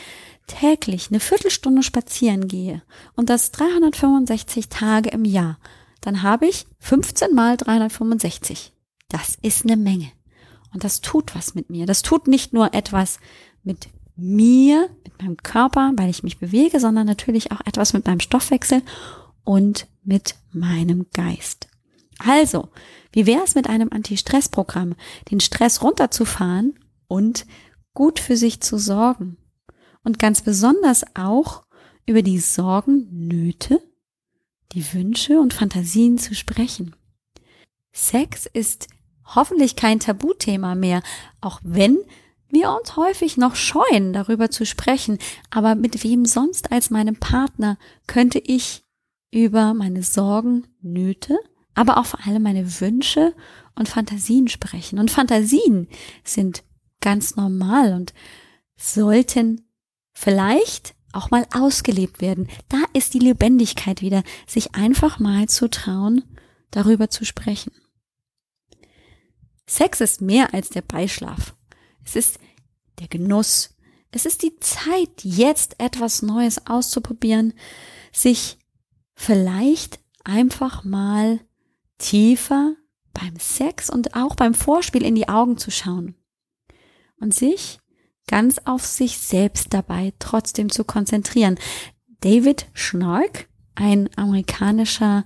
täglich 0.48 1.10
eine 1.10 1.20
Viertelstunde 1.20 1.82
spazieren 1.82 2.48
gehe 2.48 2.82
und 3.16 3.30
das 3.30 3.52
365 3.52 4.68
Tage 4.68 5.10
im 5.10 5.24
Jahr, 5.24 5.60
dann 6.02 6.24
habe 6.24 6.48
ich 6.48 6.66
15 6.80 7.34
mal 7.34 7.56
365. 7.56 8.74
Das 9.08 9.38
ist 9.42 9.64
eine 9.64 9.78
Menge. 9.78 10.12
Und 10.74 10.84
das 10.84 11.02
tut 11.02 11.36
was 11.36 11.54
mit 11.54 11.70
mir. 11.70 11.86
Das 11.86 12.02
tut 12.02 12.28
nicht 12.28 12.54
nur 12.54 12.74
etwas 12.74 13.20
mit 13.64 13.90
mir, 14.16 14.90
meinem 15.22 15.38
Körper, 15.38 15.92
weil 15.96 16.10
ich 16.10 16.24
mich 16.24 16.40
bewege, 16.40 16.80
sondern 16.80 17.06
natürlich 17.08 17.52
auch 17.52 17.62
etwas 17.66 17.94
mit 17.94 18.06
meinem 18.06 18.20
Stoffwechsel 18.20 18.82
und 19.44 19.88
mit 20.04 20.36
meinem 20.52 21.08
Geist. 21.14 21.68
Also, 22.20 22.70
wie 23.12 23.26
wäre 23.26 23.44
es 23.44 23.56
mit 23.56 23.68
einem 23.68 23.90
Anti-Stress-Programm, 23.92 24.96
den 25.32 25.40
Stress 25.40 25.82
runterzufahren 25.82 26.80
und 27.08 27.46
gut 27.94 28.20
für 28.20 28.38
sich 28.38 28.62
zu 28.62 28.78
sorgen? 28.78 29.38
Und 30.04 30.20
ganz 30.20 30.42
besonders 30.42 31.04
auch 31.16 31.64
über 32.06 32.22
die 32.22 32.40
Sorgen, 32.40 33.08
Nöte, 33.12 33.82
die 34.74 34.94
Wünsche 34.94 35.40
und 35.40 35.54
Fantasien 35.54 36.18
zu 36.18 36.34
sprechen. 36.34 36.96
Sex 37.92 38.46
ist 38.46 38.88
hoffentlich 39.26 39.76
kein 39.76 40.00
Tabuthema 40.00 40.76
mehr, 40.76 41.04
auch 41.42 41.60
wenn 41.64 41.98
wir 42.52 42.72
uns 42.72 42.96
häufig 42.96 43.38
noch 43.38 43.56
scheuen, 43.56 44.14
darüber 44.14 44.50
zu 44.50 44.66
sprechen. 44.66 45.18
Aber 45.50 45.76
mit 45.76 46.04
wem 46.04 46.26
sonst 46.26 46.72
als 46.72 46.90
meinem 46.90 47.18
Partner 47.18 47.78
könnte 48.08 48.40
ich 48.40 48.84
über 49.32 49.74
meine 49.74 50.04
Sorgen, 50.04 50.68
Nöte, 50.82 51.38
aber 51.74 51.98
auch 51.98 52.06
vor 52.06 52.26
allem 52.26 52.44
meine 52.44 52.82
Wünsche 52.82 53.34
und 53.76 53.90
Fantasien 53.90 54.48
sprechen. 54.48 55.00
Und 55.00 55.12
Fantasien 55.12 55.88
sind 56.24 56.64
ganz 57.00 57.36
normal 57.36 57.94
und 57.94 58.14
sollten 58.76 59.62
vielleicht 60.14 60.96
auch 61.14 61.32
mal 61.32 61.46
ausgelebt 61.54 62.22
werden. 62.22 62.48
Da 62.70 62.84
ist 62.94 63.14
die 63.14 63.20
Lebendigkeit 63.20 64.02
wieder, 64.02 64.24
sich 64.48 64.76
einfach 64.76 65.20
mal 65.20 65.48
zu 65.48 65.70
trauen, 65.70 66.24
darüber 66.72 67.10
zu 67.10 67.26
sprechen. 67.26 67.72
Sex 69.66 70.02
ist 70.02 70.22
mehr 70.22 70.54
als 70.54 70.70
der 70.70 70.82
Beischlaf. 70.82 71.56
Es 72.06 72.16
ist 72.16 72.40
der 73.00 73.08
Genuss. 73.08 73.76
Es 74.12 74.26
ist 74.26 74.44
die 74.44 74.58
Zeit, 74.60 75.24
jetzt 75.24 75.76
etwas 75.80 76.22
Neues 76.22 76.68
auszuprobieren, 76.68 77.54
sich 78.12 78.58
vielleicht 79.16 80.00
einfach 80.24 80.84
mal 80.84 81.40
tiefer 81.98 82.76
beim 83.14 83.38
Sex 83.38 83.90
und 83.90 84.16
auch 84.16 84.36
beim 84.36 84.54
Vorspiel 84.54 85.04
in 85.04 85.16
die 85.16 85.30
Augen 85.30 85.58
zu 85.58 85.72
schauen 85.72 86.16
und 87.20 87.34
sich 87.34 87.80
ganz 88.28 88.60
auf 88.66 88.86
sich 88.86 89.18
selbst 89.18 89.74
dabei 89.74 90.14
trotzdem 90.20 90.70
zu 90.70 90.84
konzentrieren. 90.84 91.58
David 92.22 92.68
Schnark, 92.74 93.48
ein 93.76 94.10
amerikanischer 94.16 95.26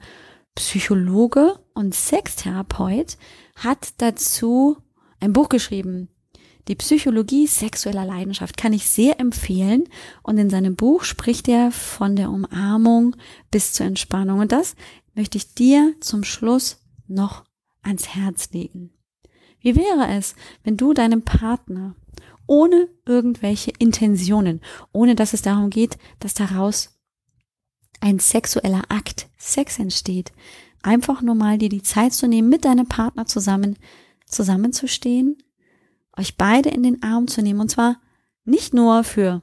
Psychologe 0.56 1.60
und 1.74 1.94
Sextherapeut, 1.94 3.18
hat 3.56 3.94
dazu 3.98 4.78
ein 5.20 5.34
Buch 5.34 5.50
geschrieben. 5.50 6.10
Die 6.68 6.76
Psychologie 6.76 7.46
sexueller 7.46 8.06
Leidenschaft 8.06 8.58
kann 8.58 8.74
ich 8.74 8.90
sehr 8.90 9.20
empfehlen. 9.20 9.84
Und 10.24 10.38
in 10.38 10.50
seinem 10.50 10.76
Buch 10.76 11.04
spricht 11.04 11.48
er 11.48 11.72
von 11.72 12.16
der 12.16 12.32
Umarmung 12.32 13.16
bis 13.52 13.74
zur 13.74 13.86
Entspannung. 13.86 14.40
Und 14.40 14.52
das 14.52 14.76
möchte 15.14 15.38
ich 15.38 15.54
dir 15.54 15.94
zum 16.00 16.24
Schluss 16.24 16.78
noch 17.08 17.46
ans 17.84 18.16
Herz 18.16 18.52
legen. 18.52 18.92
Wie 19.60 19.76
wäre 19.76 20.08
es, 20.18 20.36
wenn 20.64 20.78
du 20.78 20.94
deinem 20.94 21.24
Partner 21.24 21.96
ohne 22.48 22.88
irgendwelche 23.06 23.72
Intentionen, 23.80 24.62
ohne 24.92 25.16
dass 25.16 25.34
es 25.34 25.42
darum 25.42 25.70
geht, 25.70 25.98
dass 26.20 26.34
daraus 26.34 27.00
ein 28.02 28.20
sexueller 28.20 28.84
Akt, 28.90 29.28
Sex 29.38 29.80
entsteht, 29.80 30.32
einfach 30.84 31.22
nur 31.22 31.36
mal 31.36 31.58
dir 31.58 31.70
die 31.70 31.82
Zeit 31.82 32.14
zu 32.14 32.28
nehmen, 32.28 32.50
mit 32.50 32.66
deinem 32.66 32.88
Partner 32.88 33.26
zusammen 33.26 33.78
zusammenzustehen, 34.28 35.38
euch 36.18 36.38
beide 36.38 36.70
in 36.70 36.84
den 36.84 37.04
Arm 37.04 37.28
zu 37.28 37.42
nehmen 37.42 37.60
und 37.60 37.70
zwar 37.70 38.02
nicht 38.44 38.74
nur 38.74 39.04
für 39.04 39.42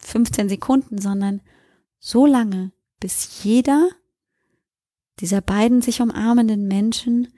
15 0.00 0.48
Sekunden, 0.48 1.00
sondern 1.00 1.40
so 1.98 2.26
lange, 2.26 2.72
bis 3.00 3.42
jeder 3.42 3.88
dieser 5.18 5.40
beiden 5.40 5.82
sich 5.82 6.00
umarmenden 6.00 6.66
Menschen 6.66 7.28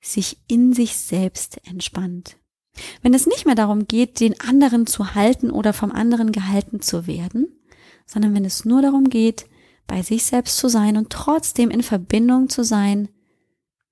sich 0.00 0.38
in 0.48 0.72
sich 0.72 0.96
selbst 0.96 1.60
entspannt. 1.66 2.36
Wenn 3.02 3.14
es 3.14 3.26
nicht 3.26 3.46
mehr 3.46 3.54
darum 3.54 3.86
geht, 3.86 4.20
den 4.20 4.38
anderen 4.40 4.86
zu 4.86 5.14
halten 5.14 5.50
oder 5.50 5.72
vom 5.72 5.92
anderen 5.92 6.32
gehalten 6.32 6.80
zu 6.80 7.06
werden, 7.06 7.60
sondern 8.06 8.34
wenn 8.34 8.44
es 8.44 8.64
nur 8.64 8.82
darum 8.82 9.08
geht, 9.08 9.46
bei 9.86 10.02
sich 10.02 10.24
selbst 10.24 10.56
zu 10.56 10.68
sein 10.68 10.96
und 10.96 11.10
trotzdem 11.10 11.70
in 11.70 11.82
Verbindung 11.82 12.48
zu 12.48 12.64
sein 12.64 13.08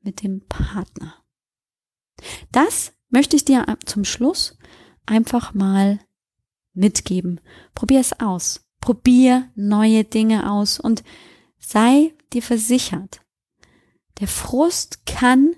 mit 0.02 0.22
dem 0.22 0.40
Partner. 0.48 1.14
Das 2.52 2.92
möchte 3.10 3.36
ich 3.36 3.44
dir 3.44 3.66
zum 3.84 4.04
Schluss 4.04 4.56
einfach 5.06 5.54
mal 5.54 6.00
mitgeben. 6.72 7.40
Probier 7.74 8.00
es 8.00 8.18
aus. 8.18 8.66
Probier 8.80 9.48
neue 9.54 10.04
Dinge 10.04 10.50
aus 10.50 10.80
und 10.80 11.02
sei 11.58 12.14
dir 12.32 12.42
versichert. 12.42 13.20
Der 14.20 14.28
Frust 14.28 15.04
kann 15.06 15.54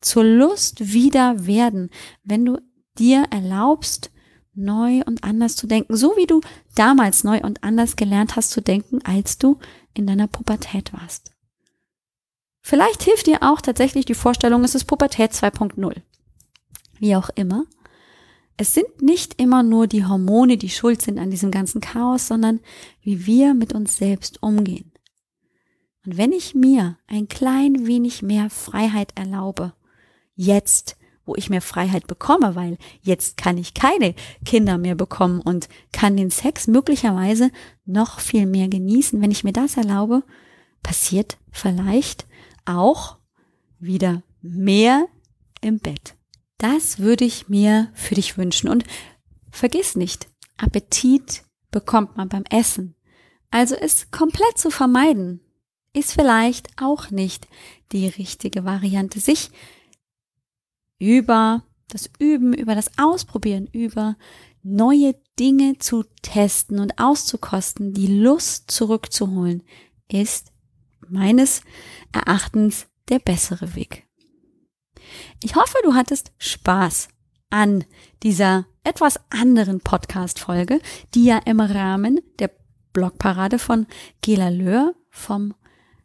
zur 0.00 0.24
Lust 0.24 0.92
wieder 0.92 1.46
werden, 1.46 1.90
wenn 2.22 2.44
du 2.44 2.60
dir 2.98 3.24
erlaubst, 3.30 4.10
neu 4.56 5.02
und 5.04 5.24
anders 5.24 5.56
zu 5.56 5.66
denken, 5.66 5.96
so 5.96 6.16
wie 6.16 6.26
du 6.26 6.40
damals 6.76 7.24
neu 7.24 7.40
und 7.40 7.64
anders 7.64 7.96
gelernt 7.96 8.36
hast 8.36 8.50
zu 8.50 8.60
denken, 8.60 9.00
als 9.04 9.38
du 9.38 9.58
in 9.94 10.06
deiner 10.06 10.28
Pubertät 10.28 10.92
warst. 10.92 11.32
Vielleicht 12.60 13.02
hilft 13.02 13.26
dir 13.26 13.42
auch 13.42 13.60
tatsächlich 13.60 14.04
die 14.04 14.14
Vorstellung, 14.14 14.62
es 14.64 14.74
ist 14.74 14.84
Pubertät 14.84 15.32
2.0. 15.32 16.00
Wie 16.98 17.16
auch 17.16 17.30
immer. 17.34 17.64
Es 18.56 18.72
sind 18.72 19.02
nicht 19.02 19.40
immer 19.40 19.62
nur 19.62 19.86
die 19.86 20.04
Hormone, 20.04 20.56
die 20.56 20.68
schuld 20.68 21.02
sind 21.02 21.18
an 21.18 21.30
diesem 21.30 21.50
ganzen 21.50 21.80
Chaos, 21.80 22.28
sondern 22.28 22.60
wie 23.02 23.26
wir 23.26 23.54
mit 23.54 23.74
uns 23.74 23.96
selbst 23.96 24.42
umgehen. 24.42 24.92
Und 26.06 26.18
wenn 26.18 26.32
ich 26.32 26.54
mir 26.54 26.98
ein 27.06 27.28
klein 27.28 27.86
wenig 27.86 28.22
mehr 28.22 28.50
Freiheit 28.50 29.12
erlaube, 29.16 29.72
jetzt, 30.36 30.96
wo 31.24 31.34
ich 31.34 31.50
mehr 31.50 31.62
Freiheit 31.62 32.06
bekomme, 32.06 32.54
weil 32.54 32.76
jetzt 33.02 33.36
kann 33.36 33.56
ich 33.56 33.74
keine 33.74 34.14
Kinder 34.44 34.78
mehr 34.78 34.94
bekommen 34.94 35.40
und 35.40 35.68
kann 35.92 36.16
den 36.16 36.30
Sex 36.30 36.66
möglicherweise 36.66 37.50
noch 37.86 38.20
viel 38.20 38.46
mehr 38.46 38.68
genießen, 38.68 39.20
wenn 39.20 39.30
ich 39.30 39.42
mir 39.42 39.52
das 39.52 39.76
erlaube, 39.76 40.22
passiert 40.82 41.38
vielleicht 41.50 42.26
auch 42.66 43.16
wieder 43.78 44.22
mehr 44.42 45.06
im 45.60 45.78
Bett. 45.78 46.14
Das 46.58 46.98
würde 46.98 47.24
ich 47.24 47.48
mir 47.48 47.90
für 47.94 48.14
dich 48.14 48.38
wünschen. 48.38 48.68
Und 48.68 48.84
vergiss 49.50 49.96
nicht, 49.96 50.28
Appetit 50.56 51.44
bekommt 51.70 52.16
man 52.16 52.28
beim 52.28 52.44
Essen. 52.50 52.94
Also 53.50 53.74
es 53.74 54.10
komplett 54.10 54.58
zu 54.58 54.70
vermeiden, 54.70 55.40
ist 55.92 56.12
vielleicht 56.12 56.70
auch 56.80 57.10
nicht 57.10 57.46
die 57.92 58.08
richtige 58.08 58.64
Variante. 58.64 59.20
Sich 59.20 59.50
über 60.98 61.62
das 61.88 62.10
Üben, 62.18 62.52
über 62.52 62.74
das 62.74 62.90
Ausprobieren, 62.98 63.68
über 63.72 64.16
neue 64.62 65.14
Dinge 65.38 65.78
zu 65.78 66.04
testen 66.22 66.80
und 66.80 66.98
auszukosten, 66.98 67.92
die 67.92 68.06
Lust 68.06 68.70
zurückzuholen, 68.70 69.62
ist 70.10 70.52
meines 71.08 71.62
Erachtens 72.12 72.86
der 73.08 73.18
bessere 73.18 73.74
Weg. 73.74 74.06
Ich 75.42 75.56
hoffe, 75.56 75.76
du 75.82 75.94
hattest 75.94 76.32
Spaß 76.38 77.08
an 77.50 77.84
dieser 78.22 78.66
etwas 78.84 79.18
anderen 79.30 79.80
Podcast-Folge, 79.80 80.80
die 81.14 81.24
ja 81.24 81.38
im 81.44 81.58
Rahmen 81.60 82.20
der 82.38 82.50
Blogparade 82.92 83.58
von 83.58 83.86
Gela 84.20 84.50
Löhr 84.50 84.94
vom 85.10 85.54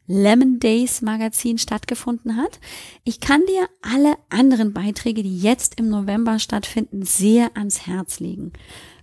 Lemon 0.08 0.60
Days 0.60 1.02
Magazin 1.02 1.60
stattgefunden 1.60 2.36
hat. 2.36 2.60
Ich 3.04 3.20
kann 3.20 3.46
dir 3.46 3.70
alle 3.82 4.16
anderen 4.30 4.74
Beiträge, 4.74 5.22
die 5.22 5.40
jetzt 5.40 5.80
im 5.80 5.90
November 5.90 6.40
stattfinden, 6.40 7.04
sehr 7.04 7.56
ans 7.56 7.86
Herz 7.86 8.20
legen. 8.20 8.54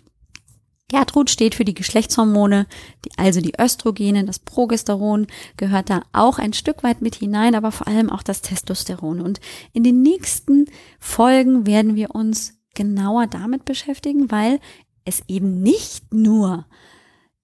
Gertrud 0.92 1.30
steht 1.30 1.56
für 1.56 1.64
die 1.64 1.74
Geschlechtshormone, 1.74 2.68
die, 3.06 3.12
also 3.16 3.40
die 3.40 3.54
Östrogene, 3.58 4.26
das 4.26 4.40
Progesteron 4.40 5.28
gehört 5.56 5.90
da 5.90 6.02
auch 6.12 6.38
ein 6.38 6.52
Stück 6.52 6.84
weit 6.84 7.02
mit 7.02 7.16
hinein, 7.16 7.56
aber 7.56 7.72
vor 7.72 7.88
allem 7.88 8.10
auch 8.10 8.24
das 8.24 8.42
Testosteron. 8.42 9.22
Und 9.22 9.40
in 9.72 9.84
den 9.84 10.02
nächsten 10.02 10.66
Folgen 11.00 11.66
werden 11.66 11.96
wir 11.96 12.14
uns 12.14 12.60
genauer 12.76 13.28
damit 13.28 13.64
beschäftigen, 13.64 14.32
weil 14.32 14.60
es 15.06 15.24
eben 15.30 15.62
nicht 15.62 16.14
nur 16.14 16.66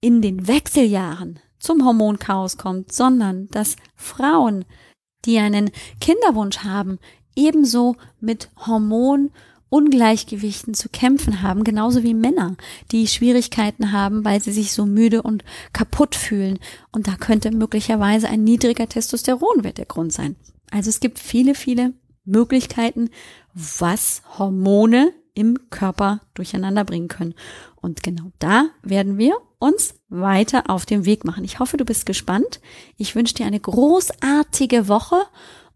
in 0.02 0.20
den 0.20 0.46
Wechseljahren 0.46 1.40
zum 1.58 1.86
Hormonchaos 1.86 2.58
kommt, 2.58 2.92
sondern 2.92 3.48
dass 3.48 3.76
Frauen, 3.96 4.66
die 5.24 5.38
einen 5.38 5.70
Kinderwunsch 6.02 6.58
haben, 6.58 6.98
ebenso 7.34 7.96
mit 8.20 8.50
Hormon 8.66 9.30
Ungleichgewichten 9.70 10.74
zu 10.74 10.88
kämpfen 10.88 11.42
haben, 11.42 11.64
genauso 11.64 12.02
wie 12.02 12.14
Männer, 12.14 12.56
die 12.90 13.06
Schwierigkeiten 13.06 13.92
haben, 13.92 14.24
weil 14.24 14.40
sie 14.40 14.52
sich 14.52 14.72
so 14.72 14.86
müde 14.86 15.22
und 15.22 15.44
kaputt 15.72 16.14
fühlen. 16.14 16.58
Und 16.92 17.06
da 17.06 17.16
könnte 17.16 17.50
möglicherweise 17.50 18.28
ein 18.28 18.44
niedriger 18.44 18.88
Testosteronwert 18.88 19.78
der 19.78 19.86
Grund 19.86 20.12
sein. 20.12 20.36
Also 20.70 20.90
es 20.90 21.00
gibt 21.00 21.18
viele, 21.18 21.54
viele 21.54 21.92
Möglichkeiten, 22.24 23.10
was 23.54 24.22
Hormone 24.38 25.12
im 25.34 25.70
Körper 25.70 26.20
durcheinander 26.34 26.84
bringen 26.84 27.08
können. 27.08 27.34
Und 27.76 28.02
genau 28.02 28.32
da 28.38 28.68
werden 28.82 29.18
wir 29.18 29.36
uns 29.58 29.94
weiter 30.08 30.64
auf 30.68 30.86
den 30.86 31.04
Weg 31.04 31.24
machen. 31.24 31.44
Ich 31.44 31.58
hoffe, 31.58 31.76
du 31.76 31.84
bist 31.84 32.06
gespannt. 32.06 32.60
Ich 32.96 33.14
wünsche 33.14 33.34
dir 33.34 33.46
eine 33.46 33.60
großartige 33.60 34.88
Woche 34.88 35.16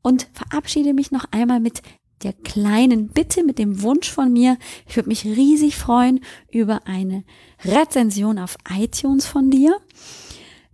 und 0.02 0.28
verabschiede 0.32 0.94
mich 0.94 1.10
noch 1.10 1.26
einmal 1.30 1.60
mit 1.60 1.82
der 2.24 2.32
kleinen 2.32 3.08
Bitte, 3.08 3.44
mit 3.44 3.58
dem 3.58 3.82
Wunsch 3.82 4.10
von 4.10 4.32
mir. 4.32 4.56
Ich 4.88 4.96
würde 4.96 5.08
mich 5.08 5.24
riesig 5.24 5.76
freuen 5.76 6.20
über 6.50 6.86
eine 6.86 7.24
Rezension 7.64 8.38
auf 8.38 8.56
iTunes 8.70 9.26
von 9.26 9.50
dir 9.50 9.76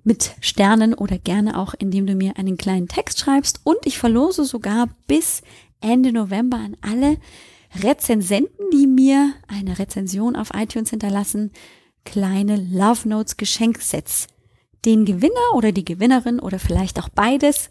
mit 0.04 0.32
Sternen 0.40 0.94
oder 0.94 1.18
gerne 1.18 1.58
auch, 1.58 1.74
indem 1.78 2.06
du 2.06 2.14
mir 2.14 2.38
einen 2.38 2.56
kleinen 2.56 2.88
Text 2.88 3.20
schreibst. 3.20 3.60
Und 3.64 3.78
ich 3.84 3.98
verlose 3.98 4.44
sogar 4.44 4.88
bis 5.06 5.42
Ende 5.80 6.12
November 6.12 6.56
an 6.56 6.76
alle 6.80 7.18
Rezensenten, 7.82 8.70
die 8.72 8.86
mir 8.86 9.34
eine 9.46 9.78
Rezension 9.78 10.34
auf 10.34 10.50
iTunes 10.54 10.90
hinterlassen, 10.90 11.52
kleine 12.04 12.56
Love 12.56 13.08
Notes 13.08 13.36
Geschenksets 13.36 14.28
den 14.88 15.04
Gewinner 15.04 15.34
oder 15.54 15.70
die 15.70 15.84
Gewinnerin 15.84 16.40
oder 16.40 16.58
vielleicht 16.58 16.98
auch 16.98 17.10
beides 17.10 17.68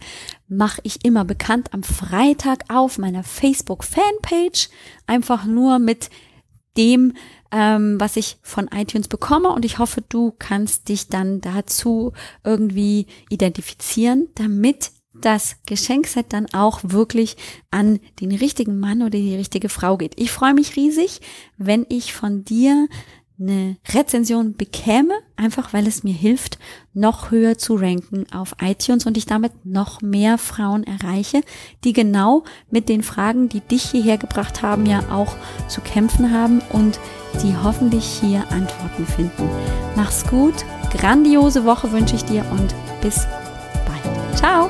mache 0.47 0.80
ich 0.84 1.03
immer 1.03 1.25
bekannt 1.25 1.73
am 1.73 1.82
Freitag 1.82 2.65
auf 2.69 2.99
meiner 2.99 3.23
Facebook 3.23 3.84
Fanpage. 3.84 4.69
Einfach 5.08 5.45
nur 5.45 5.80
mit 5.80 6.12
dem, 6.77 7.13
ähm, 7.51 7.99
was 7.99 8.17
ich 8.17 8.38
von 8.43 8.67
iTunes 8.67 9.08
bekomme 9.08 9.49
und 9.49 9.65
ich 9.65 9.80
hoffe, 9.80 10.03
du 10.08 10.32
kannst 10.38 10.89
dich 10.89 11.08
dann 11.08 11.41
dazu 11.41 12.13
irgendwie 12.43 13.08
identifizieren, 13.32 14.27
damit 14.36 14.91
das 15.15 15.56
Geschenkset 15.65 16.27
dann 16.30 16.45
auch 16.53 16.82
wirklich 16.84 17.36
an 17.71 17.99
den 18.19 18.32
richtigen 18.32 18.80
Mann 18.80 19.01
oder 19.01 19.10
die 19.17 19.36
richtige 19.36 19.69
Frau 19.69 19.97
geht. 19.97 20.13
Ich 20.17 20.32
freue 20.32 20.53
mich 20.53 20.75
riesig, 20.75 21.21
wenn 21.58 21.88
ich 21.89 22.13
von 22.13 22.45
dir 22.45 22.88
eine 23.39 23.78
Rezension 23.93 24.56
bekäme, 24.56 25.13
einfach 25.36 25.73
weil 25.73 25.88
es 25.88 26.04
mir 26.04 26.13
hilft, 26.13 26.58
noch 26.93 27.32
höher 27.32 27.58
zu 27.58 27.76
ranken 27.76 28.26
auf 28.34 28.56
iTunes 28.62 29.06
und 29.06 29.17
ich 29.17 29.26
damit 29.26 29.65
noch 29.65 30.02
mehr 30.02 30.38
Frauen 30.38 30.84
erreiche, 30.84 31.41
die 31.84 31.93
genau 31.93 32.43
mit 32.71 32.89
den 32.89 33.04
Fragen, 33.04 33.50
die 33.50 33.62
dich 33.62 33.84
hierher 33.84 34.17
gebracht 34.17 34.62
haben, 34.62 34.86
ja 34.86 35.04
auch 35.12 35.36
zu 35.67 35.82
kämpfen 35.82 36.32
haben 36.32 36.62
und 36.71 37.00
die 37.43 37.56
hoffentlich 37.63 38.06
hier 38.06 38.50
Antworten 38.52 39.06
finden. 39.06 39.50
Mach's 39.95 40.26
gut, 40.26 40.56
grandiose 40.91 41.65
Woche 41.65 41.91
wünsche 41.91 42.15
ich 42.15 42.26
dir 42.26 42.45
und 42.52 42.73
bis 43.02 43.28
bald. 43.86 44.38
Ciao! 44.38 44.69